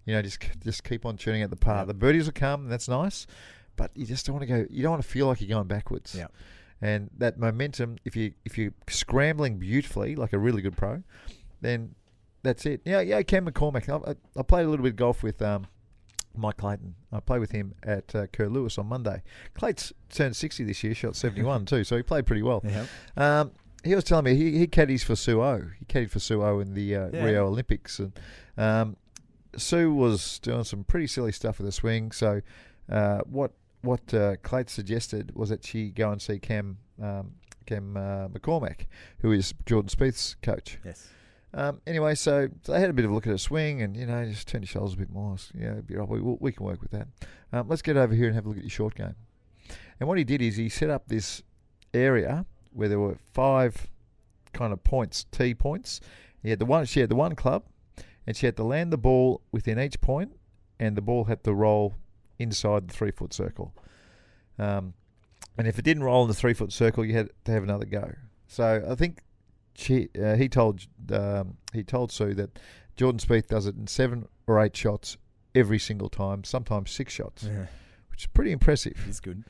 [0.07, 1.79] You know, just just keep on tuning at the par.
[1.79, 1.87] Yep.
[1.88, 3.27] The birdies will come, and that's nice,
[3.77, 4.67] but you just don't want to go.
[4.71, 6.14] You don't want to feel like you're going backwards.
[6.14, 6.33] Yep.
[6.81, 11.03] And that momentum, if you if you're scrambling beautifully like a really good pro,
[11.61, 11.95] then
[12.43, 12.83] that's it.
[12.85, 13.23] Yeah, yeah.
[13.23, 13.88] Cam McCormick.
[13.88, 15.67] I, I, I played a little bit of golf with um,
[16.37, 16.94] Mike Clayton.
[17.12, 19.23] I played with him at uh, Kerr Lewis on Monday.
[19.55, 22.62] Clayton's turned 60 this year, shot 71 too, so he played pretty well.
[22.64, 22.87] Yeah.
[23.16, 23.53] Um,
[23.85, 25.62] he was telling me he, he caddies for Sue O.
[25.79, 27.25] He caddied for Sue O in the uh, Yeah.
[27.25, 28.18] Rio Olympics, and
[28.57, 28.97] um,
[29.57, 32.11] Su was doing some pretty silly stuff with the swing.
[32.12, 32.40] So
[32.90, 37.33] uh, what what uh, Clayt suggested was that she go and see Cam um,
[37.66, 38.87] Cam uh, McCormick,
[39.18, 40.79] who is Jordan Spieth's coach.
[40.85, 41.09] Yes.
[41.57, 43.97] Um, anyway, so, so they had a bit of a look at her swing, and
[43.97, 45.37] you know, just turn your shoulders a bit more.
[45.55, 47.07] Yeah, you know, we, we can work with that.
[47.53, 49.14] Um, let's get over here and have a look at your short game.
[50.01, 51.43] And what he did is he set up this
[51.95, 53.87] area where there were five
[54.53, 56.01] kind of points, T points.
[56.43, 56.87] He had the one.
[56.87, 57.64] She had the one club,
[58.27, 60.33] and she had to land the ball within each point,
[60.81, 61.95] and the ball had to roll
[62.40, 63.73] inside the three foot circle.
[64.59, 64.95] Um,
[65.57, 67.87] and if it didn't roll in the three foot circle, you had to have another
[67.87, 68.12] go.
[68.49, 69.23] So I think
[69.75, 72.59] she, uh, he told um, he told Su that
[72.97, 75.17] Jordan Spieth does it in seven or eight shots
[75.55, 77.67] every single time, sometimes six shots, Yeah.
[78.11, 79.03] which is pretty impressive.
[79.09, 79.45] It's good.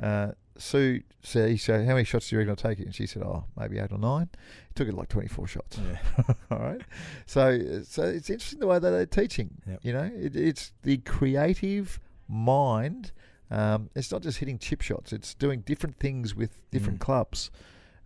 [0.00, 2.84] Uh, Su said, he said, how many shots do you reckon I'll take it?
[2.86, 4.28] And she said, oh, maybe eight or nine.
[4.70, 5.78] It took it like 24 shots.
[5.78, 6.34] Yeah.
[6.50, 6.80] All right.
[7.26, 9.50] So, so it's interesting the way that they're teaching.
[9.66, 9.78] Yep.
[9.82, 13.12] You know, it, it's the creative mind.
[13.50, 15.12] Um, it's not just hitting chip shots.
[15.12, 17.02] It's doing different things with different Mm.
[17.04, 17.50] clubs.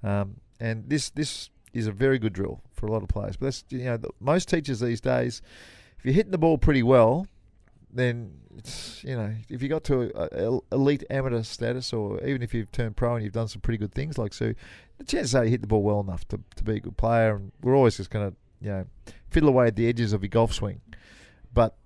[0.02, 3.36] Um, and this this is a very good drill for a lot of players.
[3.36, 5.42] But that's you know the, most teachers these days,
[5.98, 7.26] if you're hitting the ball pretty well,
[7.92, 12.42] then it's you know if you got to a, a elite amateur status, or even
[12.42, 14.54] if you've turned pro and you've done some pretty good things like Su,
[14.98, 17.36] the chances are you hit the ball well enough to, to be a good player.
[17.36, 18.86] And we're always just going to you know
[19.28, 20.80] fiddle away at the edges of your golf swing,
[21.52, 21.76] but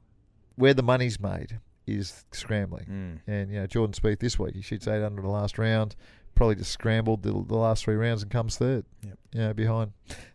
[0.55, 2.87] where the money's made is scrambling.
[3.27, 3.33] Mm.
[3.33, 5.97] And you know Jordan Spieth this week, he shoots eight under the last round.
[6.35, 8.85] Probably just scrambled the, the last three rounds and comes third.
[9.07, 9.19] Yep.
[9.33, 9.93] You know, behind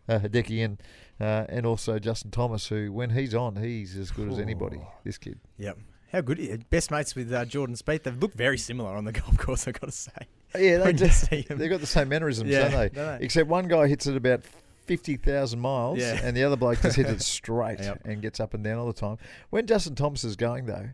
[0.08, 0.82] uh, Hideki and
[1.20, 4.78] uh, and also Justin Thomas, who when he's on, he's as good as anybody.
[4.80, 4.88] Oh.
[5.04, 5.40] This kid.
[5.58, 5.78] Yep.
[6.12, 6.70] How good.
[6.70, 8.04] Best mates with uh, Jordan Spieth.
[8.04, 10.12] They look very similar on the golf course, I've got to say.
[10.54, 11.58] Yeah, they When you just see 'em.
[11.58, 12.88] they've got the same mannerisms, Yeah, don't they?
[12.90, 13.24] don't they?
[13.24, 14.42] Except one guy hits it about
[14.86, 16.20] fifty thousand miles, Yeah.
[16.22, 18.02] and the other bloke just hits it straight Yep.
[18.04, 19.18] and gets up and down all the time.
[19.50, 20.90] When Justin Thomas is going though,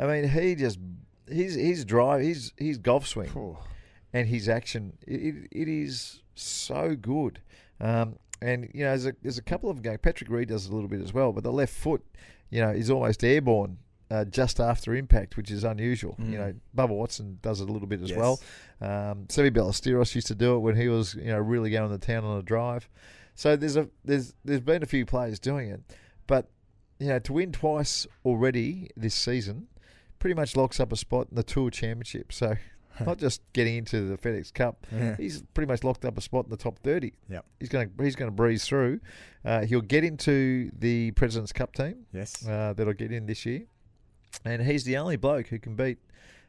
[0.00, 0.78] I mean, he just
[1.28, 3.30] his his drive, his his golf swing.
[3.36, 3.58] Oh.
[4.14, 7.40] And his action it, it, is so good.
[7.80, 9.98] Um, and you know, there's a there's a couple of them going.
[9.98, 12.02] Patrick Reed does a little bit as well, but the left foot,
[12.48, 13.78] you know, is almost airborne
[14.10, 16.14] uh, just after impact, which is unusual.
[16.18, 18.18] You know, Bubba Watson does it a little bit as Yes.
[18.18, 18.40] well.
[18.80, 21.98] Um, Seve Ballesteros used to do it when he was you know really going to
[21.98, 22.88] town on a drive.
[23.34, 25.80] So there's a there's there's been a few players doing it,
[26.28, 26.48] but
[27.00, 29.66] you know to win twice already this season,
[30.20, 32.32] pretty much locks up a spot in the Tour Championship.
[32.32, 32.54] So.
[33.04, 35.16] Not just getting into the FedEx Cup, Yeah.
[35.16, 37.14] he's pretty much locked up a spot in the top thirty.
[37.28, 37.44] Yep.
[37.60, 39.00] He's going to he's going to breeze through.
[39.44, 42.46] Uh, he'll get into the President's Cup team Yes.
[42.46, 43.62] uh, that'll get in this year,
[44.44, 45.98] and he's the only bloke who can beat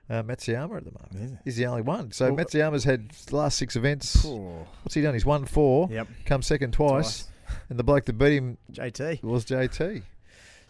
[0.10, 1.34] uh, Matsuyama at the moment.
[1.34, 1.40] It?
[1.46, 2.12] He's the only one.
[2.12, 4.24] So Well- Matsuyama's had the last six events.
[4.26, 4.68] Oh.
[4.84, 5.14] What's he done?
[5.16, 5.88] He's won four.
[5.92, 6.08] Yep.
[6.26, 7.28] Come second twice,
[7.70, 9.24] and the bloke that beat him JT.
[9.24, 10.04] was JT.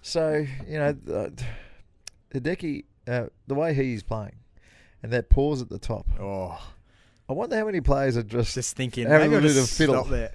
[0.01, 1.29] So you know, uh,
[2.33, 4.35] Hideki, uh, the way he's playing,
[5.05, 6.07] and that pause at the top.
[6.19, 6.59] Oh.
[7.29, 9.71] I wonder how many players are just Just thinking, Having maybe a I'll bit just
[9.71, 9.95] of fiddle.
[9.95, 10.31] stop there.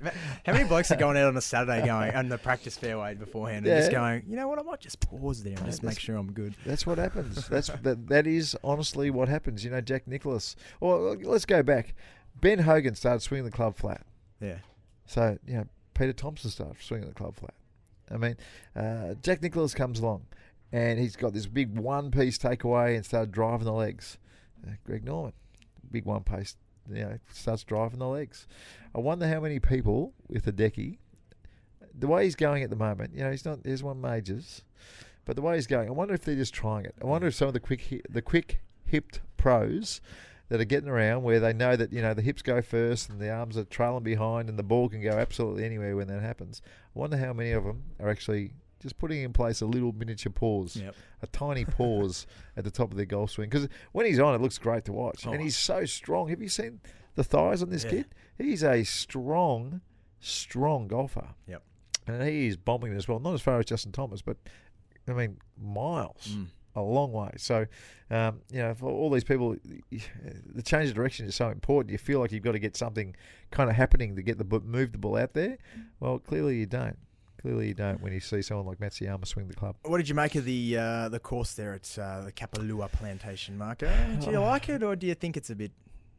[0.46, 3.66] How many blokes are going out on a Saturday going on the practice fairway beforehand
[3.66, 6.16] and just going, you know what, I might just pause there and just make sure
[6.16, 6.54] I'm good.
[6.64, 7.48] That's what happens.
[7.48, 8.06] That's that.
[8.08, 9.64] That is honestly what happens.
[9.64, 10.54] You know, Jack Nicklaus.
[10.80, 11.94] Or let's go back.
[12.40, 14.04] Ben Hogan started swinging the club flat.
[14.40, 14.58] Yeah.
[15.06, 17.54] So you know, Peter Thomson started swinging the club flat.
[18.10, 18.36] I mean,
[18.74, 20.26] uh, Jack Nicklaus comes along,
[20.72, 24.18] and he's got this big one-piece takeaway and started driving the legs.
[24.66, 25.32] Uh, Greg Norman,
[25.90, 26.56] big one-piece,
[26.88, 28.46] you know, starts driving the legs.
[28.94, 30.98] I wonder how many people with Hideki,
[31.98, 33.62] the way he's going at the moment, you know, he's not.
[33.62, 34.62] There's one majors,
[35.24, 36.94] but the way he's going, I wonder if they're just trying it.
[37.02, 40.00] I wonder if some of the quick, the quick hipped pros
[40.48, 43.20] that are getting around where they know that you know the hips go first and
[43.20, 46.60] the arms are trailing behind and the ball can go absolutely anywhere when that happens.
[46.94, 50.32] I wonder how many of them are actually just putting in place a little miniature
[50.32, 50.94] pause, Yep.
[51.22, 53.48] a tiny pause at the top of their golf swing.
[53.50, 55.32] Because when he's on, it looks great to watch, Oh.
[55.32, 56.28] and he's so strong.
[56.28, 56.80] Have you seen
[57.14, 57.90] the thighs on this Yeah.
[57.90, 58.06] kid?
[58.38, 59.80] He's a strong,
[60.18, 61.62] strong golfer, Yep.
[62.06, 63.20] and he is bombing as well.
[63.20, 64.36] Not as far as Justin Thomas, but
[65.08, 66.46] I mean miles Mm.
[66.76, 67.32] a long way.
[67.36, 67.66] So,
[68.10, 69.56] um, you know, for all these people,
[69.90, 71.90] the change of direction is so important.
[71.92, 73.14] You feel like you've got to get something
[73.50, 75.58] kind of happening to get the move the ball out there.
[75.98, 76.98] Well, clearly you don't.
[77.40, 79.76] Clearly you don't when you see someone like Matsuyama swing the club.
[79.84, 83.56] What did you make of the uh, the course there at uh, the Kapalua plantation,
[83.56, 83.90] Marco?
[84.20, 85.72] Do you like it or do you think it's a bit.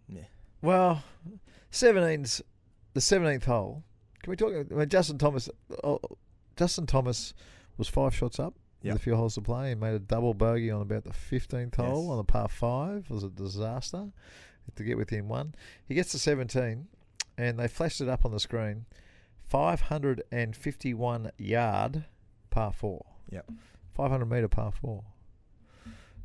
[0.10, 0.22] Yeah.
[0.62, 1.04] Well,
[1.72, 2.42] 17's
[2.94, 3.84] the 17th hole.
[4.24, 4.52] Can we talk?
[4.54, 5.50] I mean, Justin Thomas.
[5.84, 6.00] Oh,
[6.58, 7.34] Justin Thomas
[7.78, 8.54] was five shots up
[8.84, 8.94] Yep.
[8.94, 11.76] with a few holes to play and made a double bogey on about the 15th
[11.76, 12.12] hole Yes.
[12.12, 13.06] on the par five.
[13.10, 14.08] It was a disaster
[14.76, 15.54] to get within one.
[15.86, 16.88] He gets to 17
[17.38, 18.86] and they flashed it up on the screen.
[19.52, 22.06] 551 yard
[22.50, 23.06] par four.
[23.30, 23.50] Yep.
[23.96, 25.04] 500 metre par four.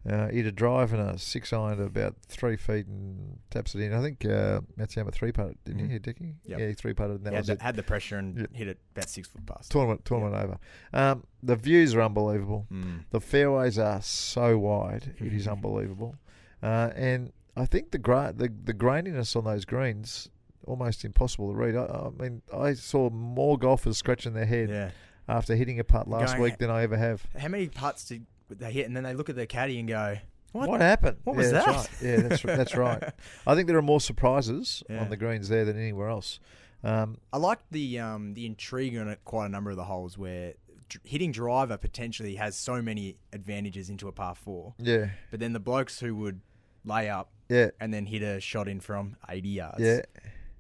[0.09, 3.75] Uh, he had a drive and a six iron to about three feet and taps
[3.75, 3.93] it in.
[3.93, 5.91] I think uh, Matsuyama three putted, didn't Mhm.
[5.91, 6.35] he, Dickie?
[6.45, 6.59] Yep.
[6.61, 7.63] Yeah, he three putted, and that had, was the, it.
[7.63, 8.47] had the pressure and Yeah.
[8.53, 9.73] hit it about six foot past.
[9.73, 10.59] Tournament, tournament over.
[10.93, 12.69] Um, the views are unbelievable.
[12.73, 13.01] Mm.
[13.11, 16.15] The fairways are so wide; it is unbelievable.
[16.63, 20.29] Uh, and I think the, gra- the the graininess on those greens
[20.67, 21.77] almost impossible to read.
[21.77, 24.91] I, I mean, I saw more golfers scratching their head Yeah.
[25.29, 27.25] after hitting a putt last Going- week than I ever have.
[27.39, 28.87] How many putts did they hit?
[28.87, 30.17] And then they look at their caddy and go,
[30.53, 30.81] What, What?
[30.81, 31.19] happened?
[31.25, 31.77] What yeah, was that's that?
[31.77, 31.89] Right.
[32.03, 33.03] Yeah, that's that's right.
[33.47, 35.01] I think there are more surprises Yeah.
[35.03, 36.41] on the greens there than anywhere else.
[36.85, 40.17] Um, I like the um, the intrigue on it, quite a number of the holes
[40.17, 40.55] where
[41.03, 45.59] hitting driver potentially has so many advantages into a par four, yeah, but then the
[45.59, 46.41] blokes who would
[46.85, 50.01] lay up yeah, and then hit a shot in from 80 yards yeah,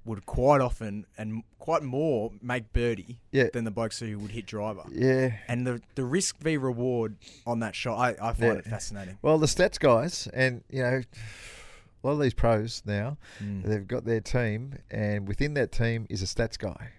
[0.07, 3.49] would quite often and quite more make birdie Yeah.
[3.53, 4.85] than the blokes who would hit driver.
[4.90, 5.37] yeah.
[5.49, 7.16] And the, the risk v reward
[7.47, 8.59] on that shot, I, I find Yeah.
[8.61, 9.19] it fascinating.
[9.23, 13.64] Well, the stats guys, and you know, a lot of these pros now, Mm.
[13.64, 16.90] they've got their team, and within that team is a stats guy,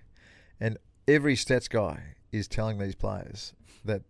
[0.59, 3.53] and every stats guy is telling these players
[3.85, 4.01] that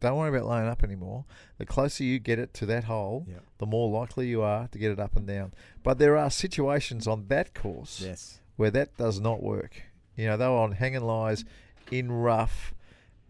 [0.00, 1.24] don't worry about laying up anymore.
[1.58, 3.36] The closer you get it to that hole, Yeah.
[3.58, 5.54] the more likely you are to get it up and down.
[5.84, 8.40] But there are situations on that course Yes.
[8.56, 9.82] Where that does not work.
[10.16, 11.44] You know, they were on hanging lies,
[11.90, 12.74] in rough,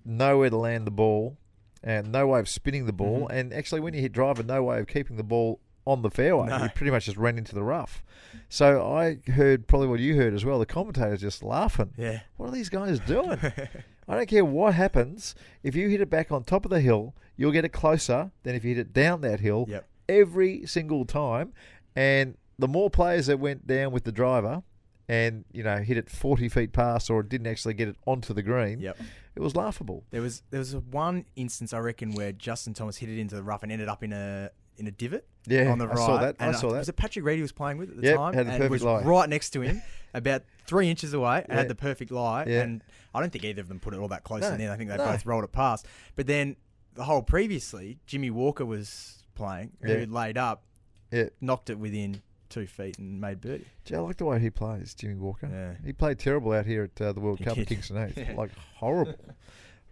[0.05, 1.37] nowhere to land the ball,
[1.83, 3.23] and no way of spinning the ball.
[3.23, 3.37] Mm-hmm.
[3.37, 6.49] And actually, when you hit driver, no way of keeping the ball on the fairway.
[6.49, 6.63] No.
[6.65, 8.05] You pretty much just ran into the rough.
[8.49, 10.59] So I heard probably what you heard as well.
[10.61, 11.93] The commentators just laughing.
[11.97, 12.21] Yeah.
[12.37, 13.39] What are these guys doing?
[14.09, 15.35] I don't care what happens.
[15.65, 18.55] If you hit it back on top of the hill, you'll get it closer than
[18.55, 19.87] if you hit it down that hill Yep.
[20.09, 21.53] every single time.
[21.97, 24.63] And the more players that went down with the driver
[25.09, 28.43] and, you know, hit it 40 feet past or didn't actually get it onto the
[28.43, 28.99] green, Yep.
[29.37, 30.05] it was laughable.
[30.11, 33.43] There was there was one instance I reckon where Justin Thomas hit it into the
[33.43, 36.19] rough and ended up in a in a divot Yeah, on the right I saw
[36.19, 36.37] that.
[36.41, 36.79] I saw that.
[36.79, 38.35] Was it Patrick Reed he was playing with at the Yep, time?
[38.35, 39.03] had the and perfect was lie.
[39.03, 39.83] right next to him,
[40.15, 41.57] about three inches away, and Yeah.
[41.57, 42.45] had the perfect lie.
[42.47, 42.63] Yeah.
[42.63, 42.83] And
[43.15, 44.73] I don't think either of them put it all that close No, in there.
[44.73, 45.05] I think they no.
[45.05, 45.87] both rolled it past.
[46.17, 46.57] But then
[46.95, 49.99] the hole previously, Jimmy Walker was playing, who Yeah.
[49.99, 50.63] had laid up,
[51.11, 51.29] Yeah.
[51.41, 53.65] knocked it within two feet and made birdie.
[53.85, 55.49] Gee, I like the way he plays, Jimmy Walker.
[55.51, 55.85] Yeah.
[55.85, 57.63] He played terrible out here at uh, the World He Cup did.
[57.63, 58.19] at Kingston Heath.
[58.29, 58.35] Yeah.
[58.37, 59.15] Like, horrible.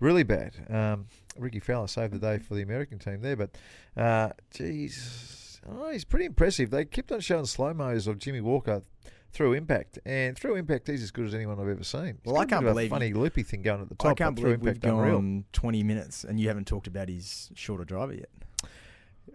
[0.01, 0.55] really bad.
[0.69, 1.07] Um,
[1.39, 3.51] Rickie Fowler saved the day for the American team there, but,
[3.97, 6.71] uh, geez, oh, he's pretty impressive.
[6.71, 8.83] They kept on showing slow mos of Jimmy Walker
[9.33, 12.19] through impact, and through impact, he's as good as anyone I've ever seen.
[12.25, 13.89] He's Well, got I a bit can't of a believe funny loopy thing going at
[13.89, 14.11] the top.
[14.11, 15.15] I can't but through believe we've impact, unreal.
[15.17, 18.29] gone 20 minutes and you haven't talked about his shorter driver yet.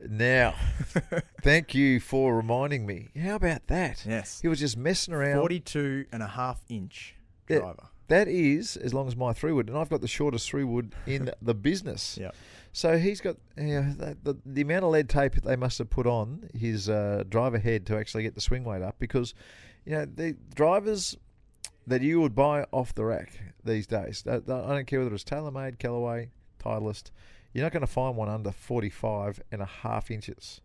[0.08, 0.56] Now,
[1.42, 3.10] thank you for reminding me.
[3.20, 4.06] How about that?
[4.08, 4.42] Yes.
[4.42, 5.40] He was just messing around.
[5.40, 7.16] 42 and a half inch
[7.50, 7.60] Yeah.
[7.60, 7.88] driver.
[8.08, 10.94] That is as long as my three wood, and I've got the shortest three wood
[11.08, 12.18] in the business.
[12.22, 12.32] Yeah.
[12.72, 15.90] So he's got you know, the, the the amount of lead tape they must have
[15.90, 19.34] put on his uh, driver head to actually get the swing weight up because
[19.86, 21.18] you know the drivers
[21.88, 24.24] that you would buy off the rack these days.
[24.28, 26.30] I I don't care whether it's TaylorMade, Callaway,
[26.64, 27.10] Titleist.
[27.56, 30.60] You're not going to find one under 45 and a half inches.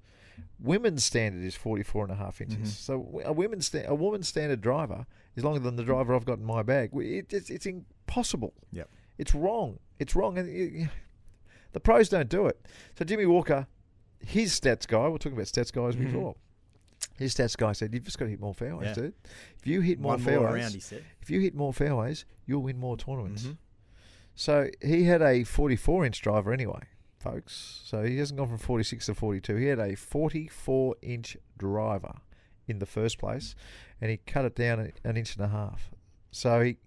[0.59, 2.57] Women's standard is 44 and a half inches.
[2.59, 2.66] Mm-hmm.
[2.66, 6.38] So a women's sta- a woman's standard driver is longer than the driver I've got
[6.38, 6.90] in my bag.
[6.94, 8.55] It, it's, it's impossible.
[8.72, 8.88] Yep.
[9.18, 9.79] It's wrong.
[10.00, 10.37] It's wrong.
[10.37, 10.88] And you-
[11.72, 12.66] the pros don't do it.
[12.98, 13.68] So Jimmy Walker,
[14.18, 16.07] his stats guy, we're talking about stats guys Mm-hmm.
[16.07, 16.35] before.
[17.16, 18.94] His stats guy said, "You've just got to hit more fairways, Yeah.
[18.94, 19.14] dude.
[19.59, 21.05] If you hit more One fairways, more around, he said.
[21.22, 23.57] if you hit more fairways, you'll win more tournaments." Mhm.
[24.40, 26.81] So he had a 44 inch driver anyway,
[27.18, 27.83] folks.
[27.85, 29.55] So he hasn't gone from 46 to 42.
[29.57, 32.14] He had a 44 inch driver
[32.66, 33.55] in the first place,
[34.00, 35.90] and he cut it down an inch and a half.
[36.31, 36.79] So he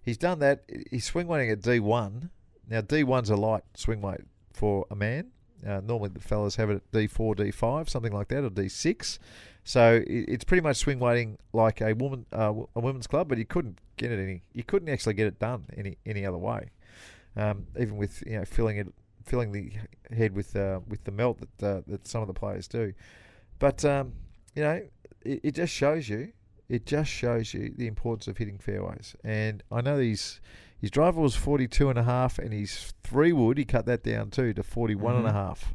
[0.00, 0.64] he's done that.
[0.90, 2.30] He's swing weighting at D1.
[2.66, 4.22] Now D1's a light swing weight
[4.54, 5.32] for a man.
[5.68, 9.18] Uh, normally the fellas have it at D4, D5, something like that, or D6.
[9.64, 13.44] So it's pretty much swing weighting like a woman, uh, a women's club, but he
[13.44, 14.44] couldn't get it any.
[14.54, 16.70] You couldn't actually get it done any any other way.
[17.36, 18.88] Um, even with you know filling it,
[19.24, 19.72] filling the
[20.14, 22.92] head with uh, with the melt that uh, that some of the players do.
[23.58, 24.12] But um,
[24.54, 24.82] you know,
[25.24, 26.32] it, it just shows you.
[26.68, 29.14] It just shows you the importance of hitting fairways.
[29.24, 30.40] And I know he's
[30.80, 34.30] his driver was 42 and a half and his three wood he cut that down
[34.30, 35.32] too to 41 and a Mhm.
[35.34, 35.74] half.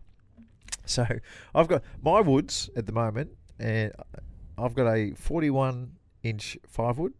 [0.85, 1.05] So
[1.53, 3.91] I've got my woods at the moment and
[4.57, 5.91] I've got a 41
[6.23, 7.13] inch five wood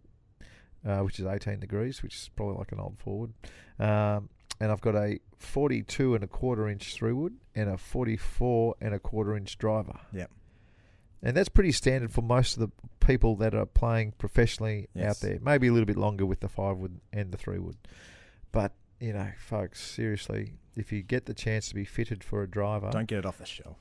[0.86, 3.34] uh, which is 18 degrees, which is probably like an old forward.
[3.80, 8.76] Um, and I've got a 42 and a quarter inch three wood and a 44
[8.82, 10.00] and a quarter inch driver.
[10.14, 10.32] Yep.
[11.22, 12.70] And that's pretty standard for most of the
[13.06, 15.10] people that are playing professionally Yes.
[15.10, 15.40] out there.
[15.42, 17.78] Maybe a little bit longer with the five wood and the three wood.
[18.52, 22.48] But, you know, folks, seriously, if you get the chance to be fitted for a
[22.50, 23.78] driver, Don't get it off the shelf.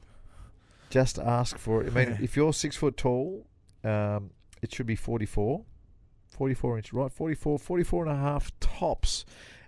[0.91, 1.89] just ask for it.
[1.95, 3.47] I mean, if you're six foot tall,
[3.85, 4.31] um,
[4.63, 5.65] it should be 44,
[6.31, 7.13] 44 inch, right?
[7.13, 9.25] 44, 44 and a half tops.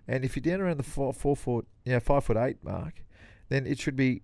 [0.08, 3.04] And if you're down around the four, four foot, yeah, five foot eight mark,
[3.50, 4.22] then it should be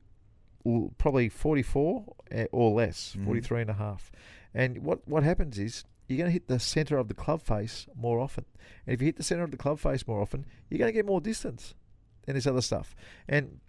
[0.96, 4.10] probably 44 eh, or less, 43 and a half.
[4.54, 7.86] And what, what happens is you're going to hit the centre of the club face
[7.94, 8.46] more often.
[8.86, 10.92] And if you hit the centre of the club face more often, you're going to
[10.92, 11.74] get more distance
[12.26, 12.94] and this other stuff.
[13.28, 13.60] And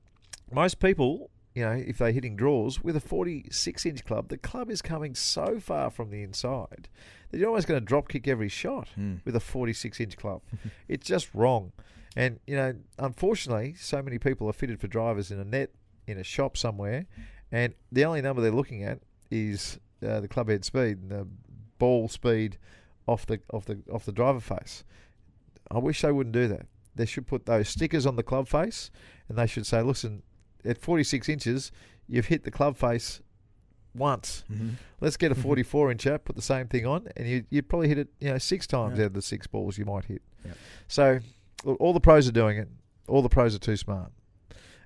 [0.53, 4.69] most people, you know, if they're hitting draws with a 46 inch club, the club
[4.69, 6.87] is coming so far from the inside
[7.31, 8.89] that you're almost going to drop kick every shot
[9.25, 10.41] with a 46 inch club.
[10.87, 11.71] it's just wrong.
[12.15, 15.71] And, you know, unfortunately, so many people are fitted for drivers in a net
[16.07, 17.05] in a shop somewhere,
[17.51, 18.99] and the only number they're looking at
[19.31, 21.27] is uh, the club head speed and the
[21.79, 22.57] ball speed
[23.07, 24.83] off the off the off the driver face.
[25.71, 26.67] I wish they wouldn't do that.
[26.93, 28.91] They should put those stickers on the club face,
[29.27, 30.21] and they should say, "Listen,
[30.63, 31.71] at 46 inches,
[32.07, 33.21] you've hit the club face
[33.93, 34.43] once.
[35.01, 37.97] Let's get a 44 incher, put the same thing on, and you, you'd probably hit
[37.97, 40.21] it, you know, six times out of the six balls you might hit.
[40.87, 41.23] So, look,
[41.65, 42.69] all the pros are doing it.
[43.07, 44.11] All the pros are too smart.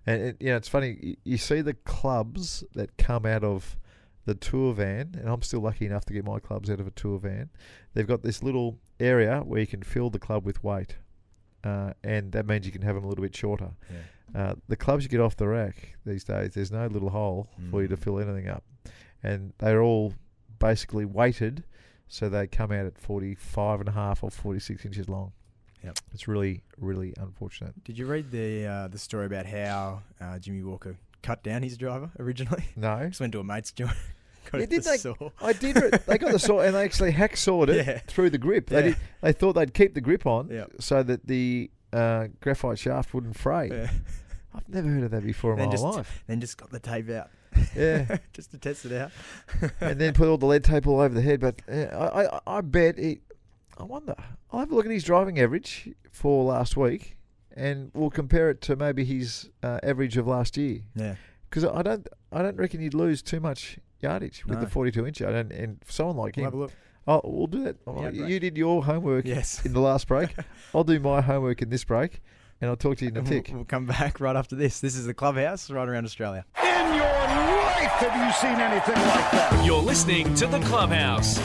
[0.06, 1.18] And it, you know, it's funny.
[1.24, 3.78] You, see the clubs that come out of
[4.26, 6.92] the tour van, and I'm still lucky enough to get my clubs out of a
[6.92, 7.50] tour van.
[7.94, 10.96] They've got this little area where you can fill the club with weight,
[11.64, 13.72] uh, and that means you can have them a little bit shorter.
[14.36, 17.82] Uh, the clubs you get off the rack these days, there's no little hole for
[17.82, 18.64] you to fill anything up,
[19.24, 20.14] and they're all
[20.60, 21.64] basically weighted,
[22.08, 25.32] so they come out at 45 and a half or 46 inches long.
[25.84, 25.98] Yep.
[26.14, 27.84] It's really, really unfortunate.
[27.84, 31.78] Did you read the uh, the story about how uh, Jimmy Walker cut down his
[31.78, 32.64] driver originally?
[32.76, 33.08] No.
[33.08, 33.92] Just went to a mate's joint.
[34.52, 34.98] Yeah, did the they?
[34.98, 35.14] saw.
[35.42, 35.76] I did.
[35.76, 38.00] Re- they got the saw and they actually hacksawed it Yeah.
[38.08, 38.66] through the grip.
[38.68, 38.82] They Yeah.
[38.82, 40.66] did, They thought they'd keep the grip on Yeah.
[40.80, 43.70] so that the uh, graphite shaft wouldn't fray.
[43.72, 43.92] Yeah.
[44.56, 46.24] I've never heard of that before in Then my just, life.
[46.26, 47.30] then just got the tape out.
[47.76, 48.18] Yeah.
[48.34, 49.12] just to test it out.
[49.82, 51.42] and then put all the lead tape all over the head.
[51.42, 53.20] But uh, I, I, I bet it.
[53.80, 54.16] I wonder.
[54.52, 57.18] I'll have a look at his driving average for last week,
[57.56, 60.82] and we'll compare it to maybe his uh, average of last year.
[60.96, 61.16] Yeah.
[61.50, 64.66] Because I don't, I don't reckon he'd lose too much yardage with No.
[64.66, 65.22] the 42 inch.
[65.22, 66.72] I don't, and someone like We'll have a look.
[67.08, 67.78] oh, we'll do that.
[67.88, 68.42] Yeah, you break.
[68.42, 69.66] did your homework Yes.
[69.66, 70.36] in the last break.
[70.76, 72.22] I'll do my homework in this break,
[72.62, 73.50] and I'll talk to you in a tick.
[73.54, 74.80] we'll come back right after this.
[74.80, 76.46] This is the clubhouse right around Australia.
[76.62, 79.64] In your life have you seen anything like that?
[79.66, 81.40] You're listening to The Clubhouse.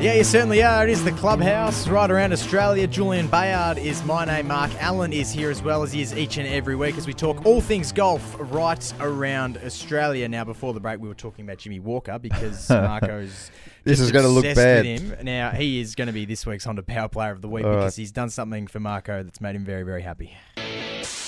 [0.00, 0.84] Yeah, you certainly are.
[0.84, 2.86] It is the clubhouse right around Australia.
[2.86, 4.46] Julian Bayard is my name.
[4.46, 7.12] Mark Allen is here as well as he is each and every week as we
[7.12, 10.28] talk all things golf right around Australia.
[10.28, 13.50] Now, before the break, we were talking about Jimmy Walker because Marco's.
[13.82, 14.86] This is gonna look obsessed bad.
[14.86, 15.24] With him.
[15.24, 17.72] Now, he is going to be this week's Honda Power Player of the Week All
[17.72, 18.00] because right.
[18.00, 20.36] he's done something for Marco that's made him very, very happy.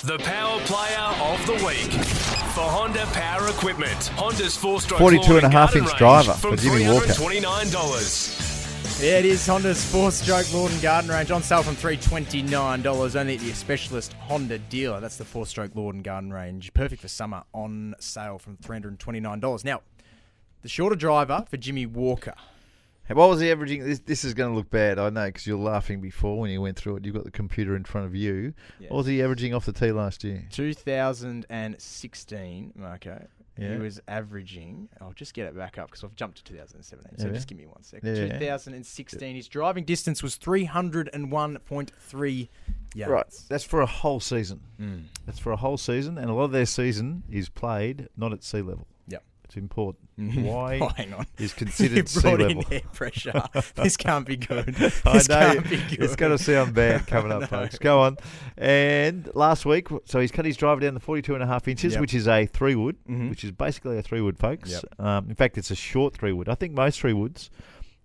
[0.03, 1.91] The Power Player of the Week.
[2.51, 4.07] For Honda Power Equipment.
[4.15, 7.07] Honda's four-stroke 42 and a lawn half garden inch range driver from for Jimmy Walker.
[7.07, 8.50] $329.
[9.01, 12.83] Yeah, it is Honda's four-stroke Lawn and Garden range on sale from three twenty nine
[12.83, 14.99] dollars only at your specialist Honda dealer.
[14.99, 17.41] That's the four-stroke Lawn and Garden range, perfect for summer.
[17.51, 19.65] On sale from three hundred twenty nine dollars.
[19.65, 19.81] Now,
[20.61, 22.35] the shorter driver for Jimmy Walker.
[23.07, 23.83] Hey, What was he averaging?
[23.83, 26.61] This, this is going to look bad, I know, because you're laughing before when you
[26.61, 27.05] went through it.
[27.05, 28.53] You've got the computer in front of you.
[28.87, 30.45] What was he averaging off the tee last year?
[30.51, 33.25] 2016, Marco.
[33.61, 33.73] Yeah.
[33.73, 34.89] He was averaging.
[34.99, 37.17] I'll just get it back up because I've jumped to 2017.
[37.19, 37.33] So Yeah.
[37.33, 38.15] just give me one second.
[38.15, 38.27] Yeah.
[38.39, 42.49] 2016, his driving distance was 301.3
[42.95, 43.11] yards.
[43.11, 44.61] Right, that's for a whole season.
[44.79, 45.03] Mm.
[45.25, 48.43] That's for a whole season, and a lot of their season is played not at
[48.43, 48.87] sea level.
[49.51, 50.07] It's important.
[50.45, 51.25] Why Oh, hang on.
[51.37, 52.61] is You considered sea level?
[52.61, 53.43] in air pressure.
[53.75, 54.69] this can't be good.
[55.05, 56.01] I This know can't be good.
[56.03, 57.77] it's going to sound bad coming up, folks.
[57.77, 58.15] Go on.
[58.57, 61.93] And last week, so he's cut his driver down to 42 and a half inches,
[61.93, 62.01] Yep.
[62.01, 63.29] which is a three wood, Mhm.
[63.29, 64.69] which is basically a three wood, folks.
[64.71, 64.83] Yep.
[64.99, 66.47] Um, in fact, it's a short three wood.
[66.47, 67.49] I think most three woods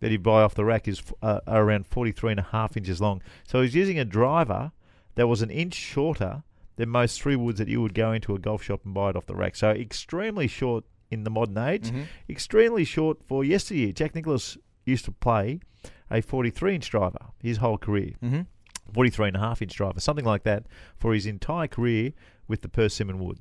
[0.01, 3.01] that you buy off the rack is uh, are around 43 and a half inches
[3.01, 3.23] long.
[3.47, 4.73] So he's using a driver
[5.15, 6.43] that was an inch shorter
[6.75, 9.17] than most three woods that you would go into a golf shop and buy it
[9.17, 9.57] off the rack.
[9.57, 12.03] So extremely short in the modern age, Mm-hmm.
[12.29, 13.93] extremely short for yesteryear.
[13.93, 15.61] Jack Nicklaus used to play
[16.11, 18.13] a 43 inch driver his whole career.
[18.23, 18.41] Mm-hmm.
[18.93, 20.65] 43 and a half inch driver, something like that,
[20.97, 22.13] for his entire career
[22.49, 23.39] with the Persimmon Wood.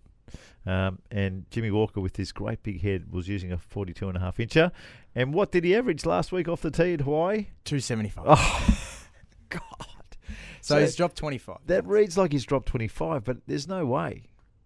[0.65, 4.19] Um, and Jimmy Walker, with his great big head, was using a 42 and a
[4.19, 4.71] half incher.
[5.13, 7.45] And what did he average last week off the tee at Hawaii?
[7.65, 8.23] 275.
[8.27, 8.79] Oh,
[9.49, 9.61] God.
[10.61, 11.57] so, he's dropped 25.
[11.67, 14.23] That reads like he's dropped 25, but there's no way.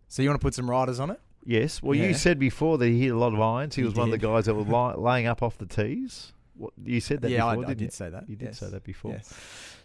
[0.08, 1.20] So you want to put some riders on it?
[1.46, 1.82] Yes.
[1.82, 2.08] Well, Yeah.
[2.08, 3.76] you said before that he hit a lot of irons.
[3.76, 6.34] He, He was one of the guys that was li- laying up off the tees.
[6.56, 7.92] What, you said that yeah, before, I, I didn't did you?
[7.92, 8.30] say that.
[8.30, 8.60] You did yes.
[8.60, 9.12] say that before.
[9.14, 9.34] Yes.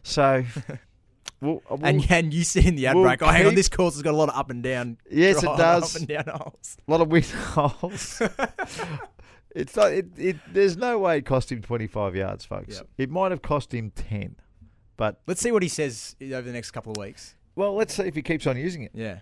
[0.02, 0.44] So,
[1.40, 3.54] well, uh, And, we'll- and you said in the ad we'll break, oh, hang on,
[3.54, 4.98] this course has got a lot of up and down.
[5.10, 5.94] Yes, it does.
[5.94, 6.76] Up and down holes.
[6.86, 8.20] A lot of wind holes.
[9.54, 10.36] It's not, it, it.
[10.52, 12.74] There's no way it cost him 25 yards, folks.
[12.76, 12.88] Yep.
[12.98, 14.34] It might have cost him 10,
[14.96, 17.36] but Let's see what he says over the next couple of weeks.
[17.54, 18.90] well, let's see if he keeps on using it.
[18.94, 19.20] Yeah.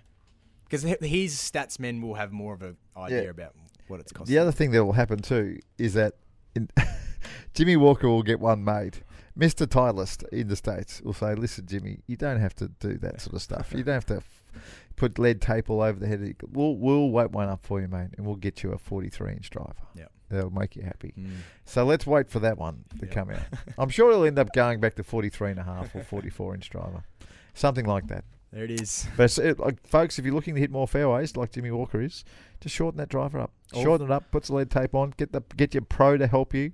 [0.73, 3.31] Because his stats men will have more of an idea Yeah.
[3.31, 3.55] about
[3.89, 4.35] what it's costing.
[4.35, 6.15] The other thing that will happen too is that
[6.57, 6.69] in,
[7.55, 9.05] Jimmy Walker will get one made.
[9.39, 9.67] Mr.
[9.67, 13.35] Titleist in the States will say, listen, Jimmy, you don't have to do that sort
[13.35, 13.73] of stuff.
[13.77, 14.43] You don't have to f-
[14.97, 16.37] put lead tape all over the head.
[16.53, 19.51] We'll, we'll wait one up for you, mate, and we'll get you a 43 inch
[19.51, 19.73] driver.
[19.95, 20.13] Yep.
[20.31, 21.15] That'll make you happy.
[21.19, 21.31] Mm.
[21.65, 23.41] So let's wait for that one to come out.
[23.79, 26.69] I'm sure it'll end up going back to 43 and a half or 44 inch
[26.71, 27.05] driver.
[27.55, 28.25] Something like that.
[28.53, 29.07] There it is.
[29.17, 32.23] But it, like, folks, if you're looking to hit more fairways, like Jimmy Walker is,
[32.61, 33.51] just shorten that driver up.
[33.73, 34.31] Or- Shorten it up.
[34.31, 35.15] Put some lead tape on.
[35.17, 36.73] Get the get your pro to help you.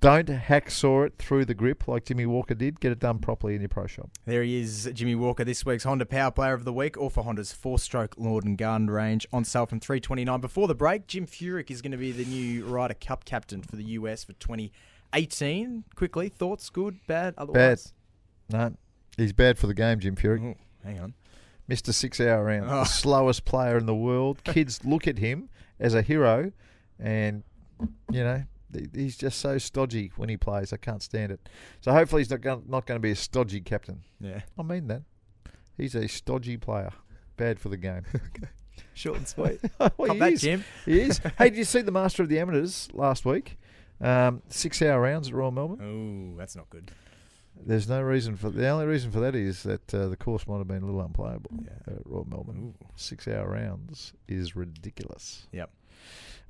[0.00, 2.78] Don't hacksaw it through the grip like Jimmy Walker did.
[2.78, 4.08] Get it done properly in your pro shop.
[4.26, 7.24] There he is, Jimmy Walker, this week's Honda Power Player of the Week, all for
[7.24, 10.40] Honda's four-stroke Lawn and Garden range on sale from three twenty nine.
[10.40, 13.74] Before the break, Jim Furyk is going to be the new Ryder Cup captain for
[13.74, 14.70] the US for twenty
[15.14, 15.82] eighteen.
[15.96, 16.70] Quickly, thoughts?
[16.70, 17.92] Good, bad, otherwise?
[18.48, 18.74] No,
[19.16, 20.42] he's bad for the game, Jim Furyk.
[20.44, 20.54] Ooh,
[20.84, 21.14] hang on.
[21.68, 21.92] Mr.
[21.92, 22.80] Six Hour Round, Oh.
[22.80, 24.42] the slowest player in the world.
[24.44, 25.48] Kids look at him
[25.78, 26.52] as a hero,
[26.98, 27.42] and
[28.10, 28.44] you know
[28.94, 30.72] he's just so stodgy when he plays.
[30.72, 31.48] I can't stand it.
[31.80, 34.02] So hopefully he's not going not going to be a stodgy captain.
[34.20, 35.02] Yeah, I mean that.
[35.76, 36.90] He's a stodgy player.
[37.36, 38.02] Bad for the game.
[38.94, 39.60] short and sweet.
[39.96, 40.40] well, he that, is.
[40.40, 40.64] Jim.
[40.84, 41.18] He is.
[41.38, 43.58] hey, did you see the Master of the Amateurs last week?
[44.00, 46.32] Um, six hour rounds at Royal Melbourne.
[46.34, 46.90] Oh, that's not good.
[47.64, 50.58] There's no reason for the only reason for that is that uh, the course might
[50.58, 51.70] have been a little unplayable Yeah.
[51.94, 52.74] at Royal Melbourne.
[52.80, 52.86] Ooh.
[52.96, 55.46] Six hour rounds is ridiculous.
[55.52, 55.70] Yep.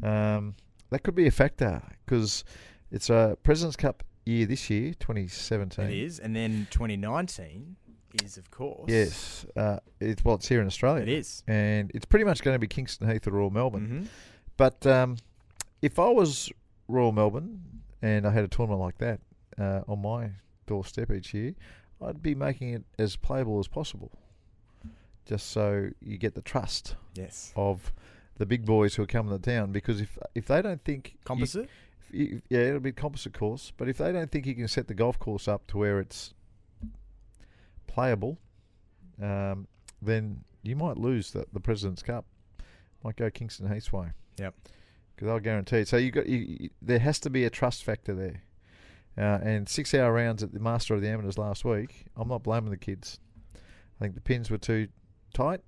[0.03, 0.55] Um,
[0.91, 2.45] that could be a factor because
[2.91, 5.85] it's a President's Cup year this year, 2017.
[5.87, 7.77] It is, and then twenty nineteen
[8.23, 8.85] is, of course.
[8.91, 11.03] Yes, uh, it's well, it's here in Australia.
[11.03, 11.43] it is.
[11.47, 13.87] and it's pretty much going to be Kingston Heath or Royal Melbourne.
[13.87, 14.07] hmm
[14.57, 15.17] But um,
[15.83, 16.51] if I was
[16.89, 17.61] Royal Melbourne
[18.03, 19.21] and I had a tournament like that
[19.59, 20.31] uh, on my
[20.69, 21.55] doorstep each year,
[22.01, 24.12] I'd be making it as playable as possible,
[25.27, 27.53] just so you get the trust Yes.
[27.57, 27.93] of
[28.37, 29.73] the big boys who are coming to town.
[29.73, 31.64] Because if if they don't think you- Composite.
[31.64, 33.73] if you- yeah, it'll be a composite course.
[33.77, 36.35] But if they don't think you can set the golf course up to where it's
[37.87, 38.39] playable,
[39.21, 39.66] um,
[40.01, 42.25] then you might lose the, the President's Cup.
[43.03, 44.09] Might go Kingston Heath's way.
[44.39, 44.55] Yep.
[45.14, 45.89] Because I'll guarantee it.
[45.89, 48.43] So you got you, you- there has to be a trust factor there.
[49.19, 52.05] Uh, and six hour rounds at the Master of the Amateurs last week.
[52.16, 53.19] I'm not blaming the kids.
[53.55, 53.59] I
[54.05, 54.87] think the pins were too
[55.35, 55.61] tight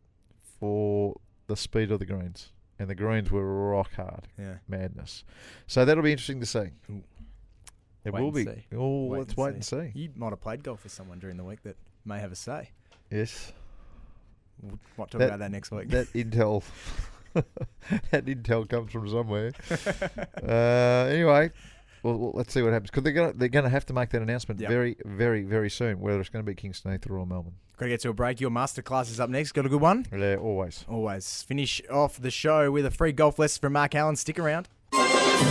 [0.61, 4.59] for the speed of the greens, and the greens were rock hard Yeah.
[4.69, 5.25] madness.
[5.67, 6.71] So that'll be interesting to see.
[6.91, 7.03] Ooh.
[8.05, 8.45] It Wait will be.
[8.45, 8.67] see.
[8.75, 9.91] Oh, Wait let's and wait and see.
[9.95, 12.71] You might have played golf with someone during the week that may have a say.
[13.11, 13.53] Yes,
[14.63, 15.89] We'll talk That- about that next week.
[15.89, 16.63] that intel,
[17.35, 19.53] that intel comes from somewhere.
[20.43, 21.51] uh, anyway,
[22.03, 24.23] well, well, let's see what happens because they're gonna they're gonna have to make that
[24.23, 24.69] announcement Yep.
[24.69, 27.55] very very very soon whether it's going to be Kingston Heath or Melbourne.
[27.77, 28.41] Got to get to a break.
[28.41, 29.53] Your masterclass is up next.
[29.53, 30.07] Got a good one?
[30.13, 30.85] Yeah, always.
[30.87, 31.43] Always.
[31.45, 34.17] Finish off the show with a free golf lesson from Mark Allen.
[34.17, 34.69] Stick around.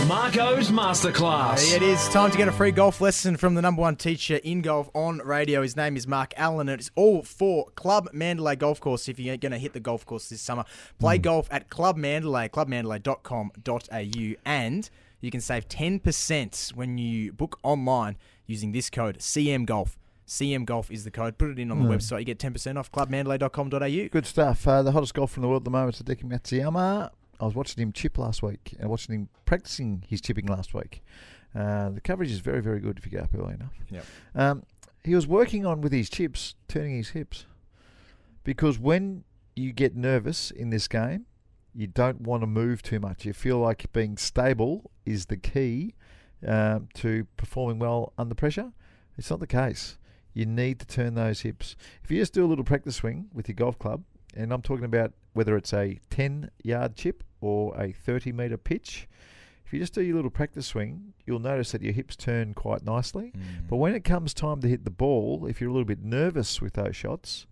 [0.06, 1.74] Marco's Masterclass.
[1.74, 4.62] It is time to get a free golf lesson from the number one teacher in
[4.62, 5.62] golf on radio.
[5.62, 9.08] His name is Mark Allen, and it's all for Club Mandalay Golf Course.
[9.08, 10.64] If you're going to hit the golf course this summer,
[11.00, 11.22] play hmm.
[11.22, 14.90] golf at Club Mandalay, clubmandalay.com.au, and
[15.20, 18.16] you can save 10% when you book online
[18.46, 19.98] using this code CM Golf.
[20.26, 21.38] CM Golf is the code.
[21.38, 22.20] Put it in on the website.
[22.20, 24.08] You get 10% off clubmandalay.com.au.
[24.08, 24.66] Good stuff.
[24.66, 27.10] Uh, the hottest golfer in the world at the moment is Hideki Matsuyama.
[27.40, 31.02] I was watching him chip last week and watching him practicing his chipping last week.
[31.54, 33.74] Uh, the coverage is very, very good if you get up early enough.
[33.90, 34.04] Yep.
[34.34, 34.62] Um,
[35.02, 37.46] he was working on with his chips, turning his hips,
[38.44, 39.24] because when
[39.56, 41.26] you get nervous in this game,
[41.74, 43.24] you don't want to move too much.
[43.24, 45.94] You feel like being stable is the key
[46.46, 48.72] um, to performing well under pressure.
[49.16, 49.98] It's not the case.
[50.32, 51.76] You need to turn those hips.
[52.02, 54.04] If you just do a little practice swing with your golf club,
[54.36, 59.08] and I'm talking about whether it's a 10 yard chip or a 30 metre pitch,
[59.66, 62.84] if you just do your little practice swing, you'll notice that your hips turn quite
[62.84, 63.32] nicely.
[63.68, 66.60] But when it comes time to hit the ball, if you're a little bit nervous
[66.60, 67.46] with those shots,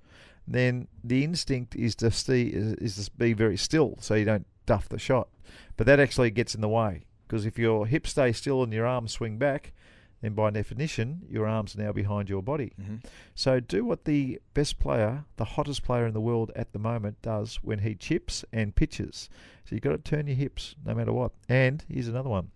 [0.54, 4.88] then the instinct is to stay, is to be very still so you don't duff
[4.88, 5.28] the shot.
[5.76, 8.86] But that actually gets in the way because if your hips stay still and your
[8.86, 9.72] arms swing back,
[10.20, 12.72] then by definition your arms are now behind your body.
[12.80, 12.96] Mm-hmm.
[13.34, 17.22] So do what the best player, the hottest player in the world at the moment,
[17.22, 19.28] does when he chips and pitches.
[19.64, 21.32] So you've got to turn your hips no matter what.
[21.48, 22.50] And here's another one: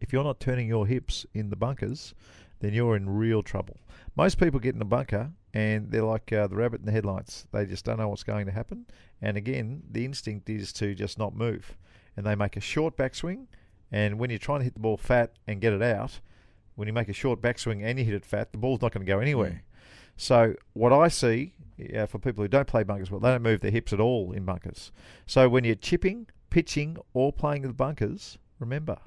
[0.00, 2.12] if you're not turning your hips in the bunkers,
[2.60, 3.78] then you're in real trouble.
[4.16, 7.46] Most people get in a bunker and they're like uh, the rabbit in the headlights.
[7.52, 8.86] They just don't know what's going to happen.
[9.22, 11.76] And again, the instinct is to just not move.
[12.16, 13.46] And they make a short backswing
[13.90, 16.20] And when you're trying to hit the ball fat and get it out,
[16.74, 19.06] when you make a short backswing and you hit it fat, the ball's not going
[19.06, 19.62] to go anywhere.
[20.16, 21.54] So what I see
[21.96, 24.32] uh, for people who don't play bunkers well, they don't move their hips at all
[24.32, 24.90] in bunkers.
[25.26, 28.98] So when you're chipping, pitching, or playing the bunkers, remember,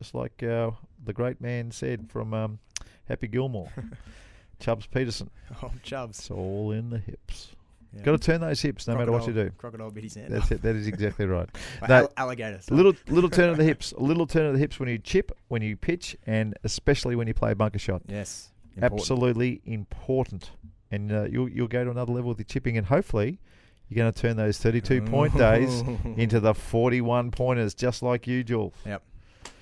[0.00, 0.72] just like uh,
[1.04, 2.58] the great man said from um,
[3.06, 3.72] Happy Gilmore,
[4.60, 5.30] Chubbs Peterson,
[5.62, 6.18] Oh, Chubbs.
[6.18, 7.48] it's all in the hips.
[7.94, 8.02] Yeah.
[8.02, 9.50] Got to turn those hips no matter what you do.
[9.56, 10.62] Crocodile bit his hand That's it.
[10.62, 11.48] That is exactly right.
[11.88, 12.60] No, alligator.
[12.60, 12.76] sorry.
[12.82, 15.30] little little turn of the hips, a little turn of the hips when you chip,
[15.48, 18.02] when you pitch, and especially when you play a bunker shot.
[18.08, 18.50] Yes.
[18.74, 19.00] important.
[19.00, 20.50] Absolutely important.
[20.90, 23.38] And uh, you'll you'll go to another level with your chipping, and hopefully
[23.88, 25.82] you're going to turn those 32 point days
[26.16, 28.74] into the 41 pointers, just like you, Jules.
[28.84, 29.02] Yep.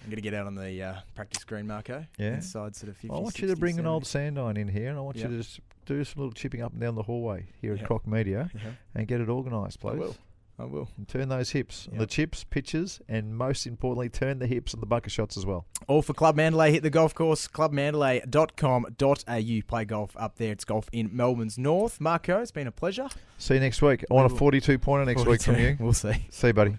[0.03, 2.05] I'm going to get out on the uh, practice green, Marco.
[2.19, 2.35] Yeah.
[2.35, 4.69] Inside sort of 50, I want you to 60, bring an old sand iron in
[4.69, 5.31] here, and I want Yep.
[5.31, 7.87] you to just do some little chipping up and down the hallway here at Yep.
[7.87, 8.61] Croc Media, Yeah.
[8.95, 9.95] and get it organised, please.
[9.95, 10.17] I will.
[10.59, 10.89] I will.
[10.97, 11.99] And turn those hips, Yep.
[12.01, 15.67] the chips, pitches, and most importantly, turn the hips and the bunker shots as well.
[15.89, 16.73] All for Club Mandalay.
[16.73, 19.61] Hit the golf course, clubmandalay.com.au.
[19.67, 20.53] Play golf up there.
[20.53, 22.01] It's golf in Melbourne's North.
[22.01, 23.09] Marco, it's been a pleasure.
[23.39, 24.05] See you next week.
[24.11, 25.77] I want a 42 pointer next week from you.
[25.81, 26.27] We'll see.
[26.31, 26.77] See you, buddy.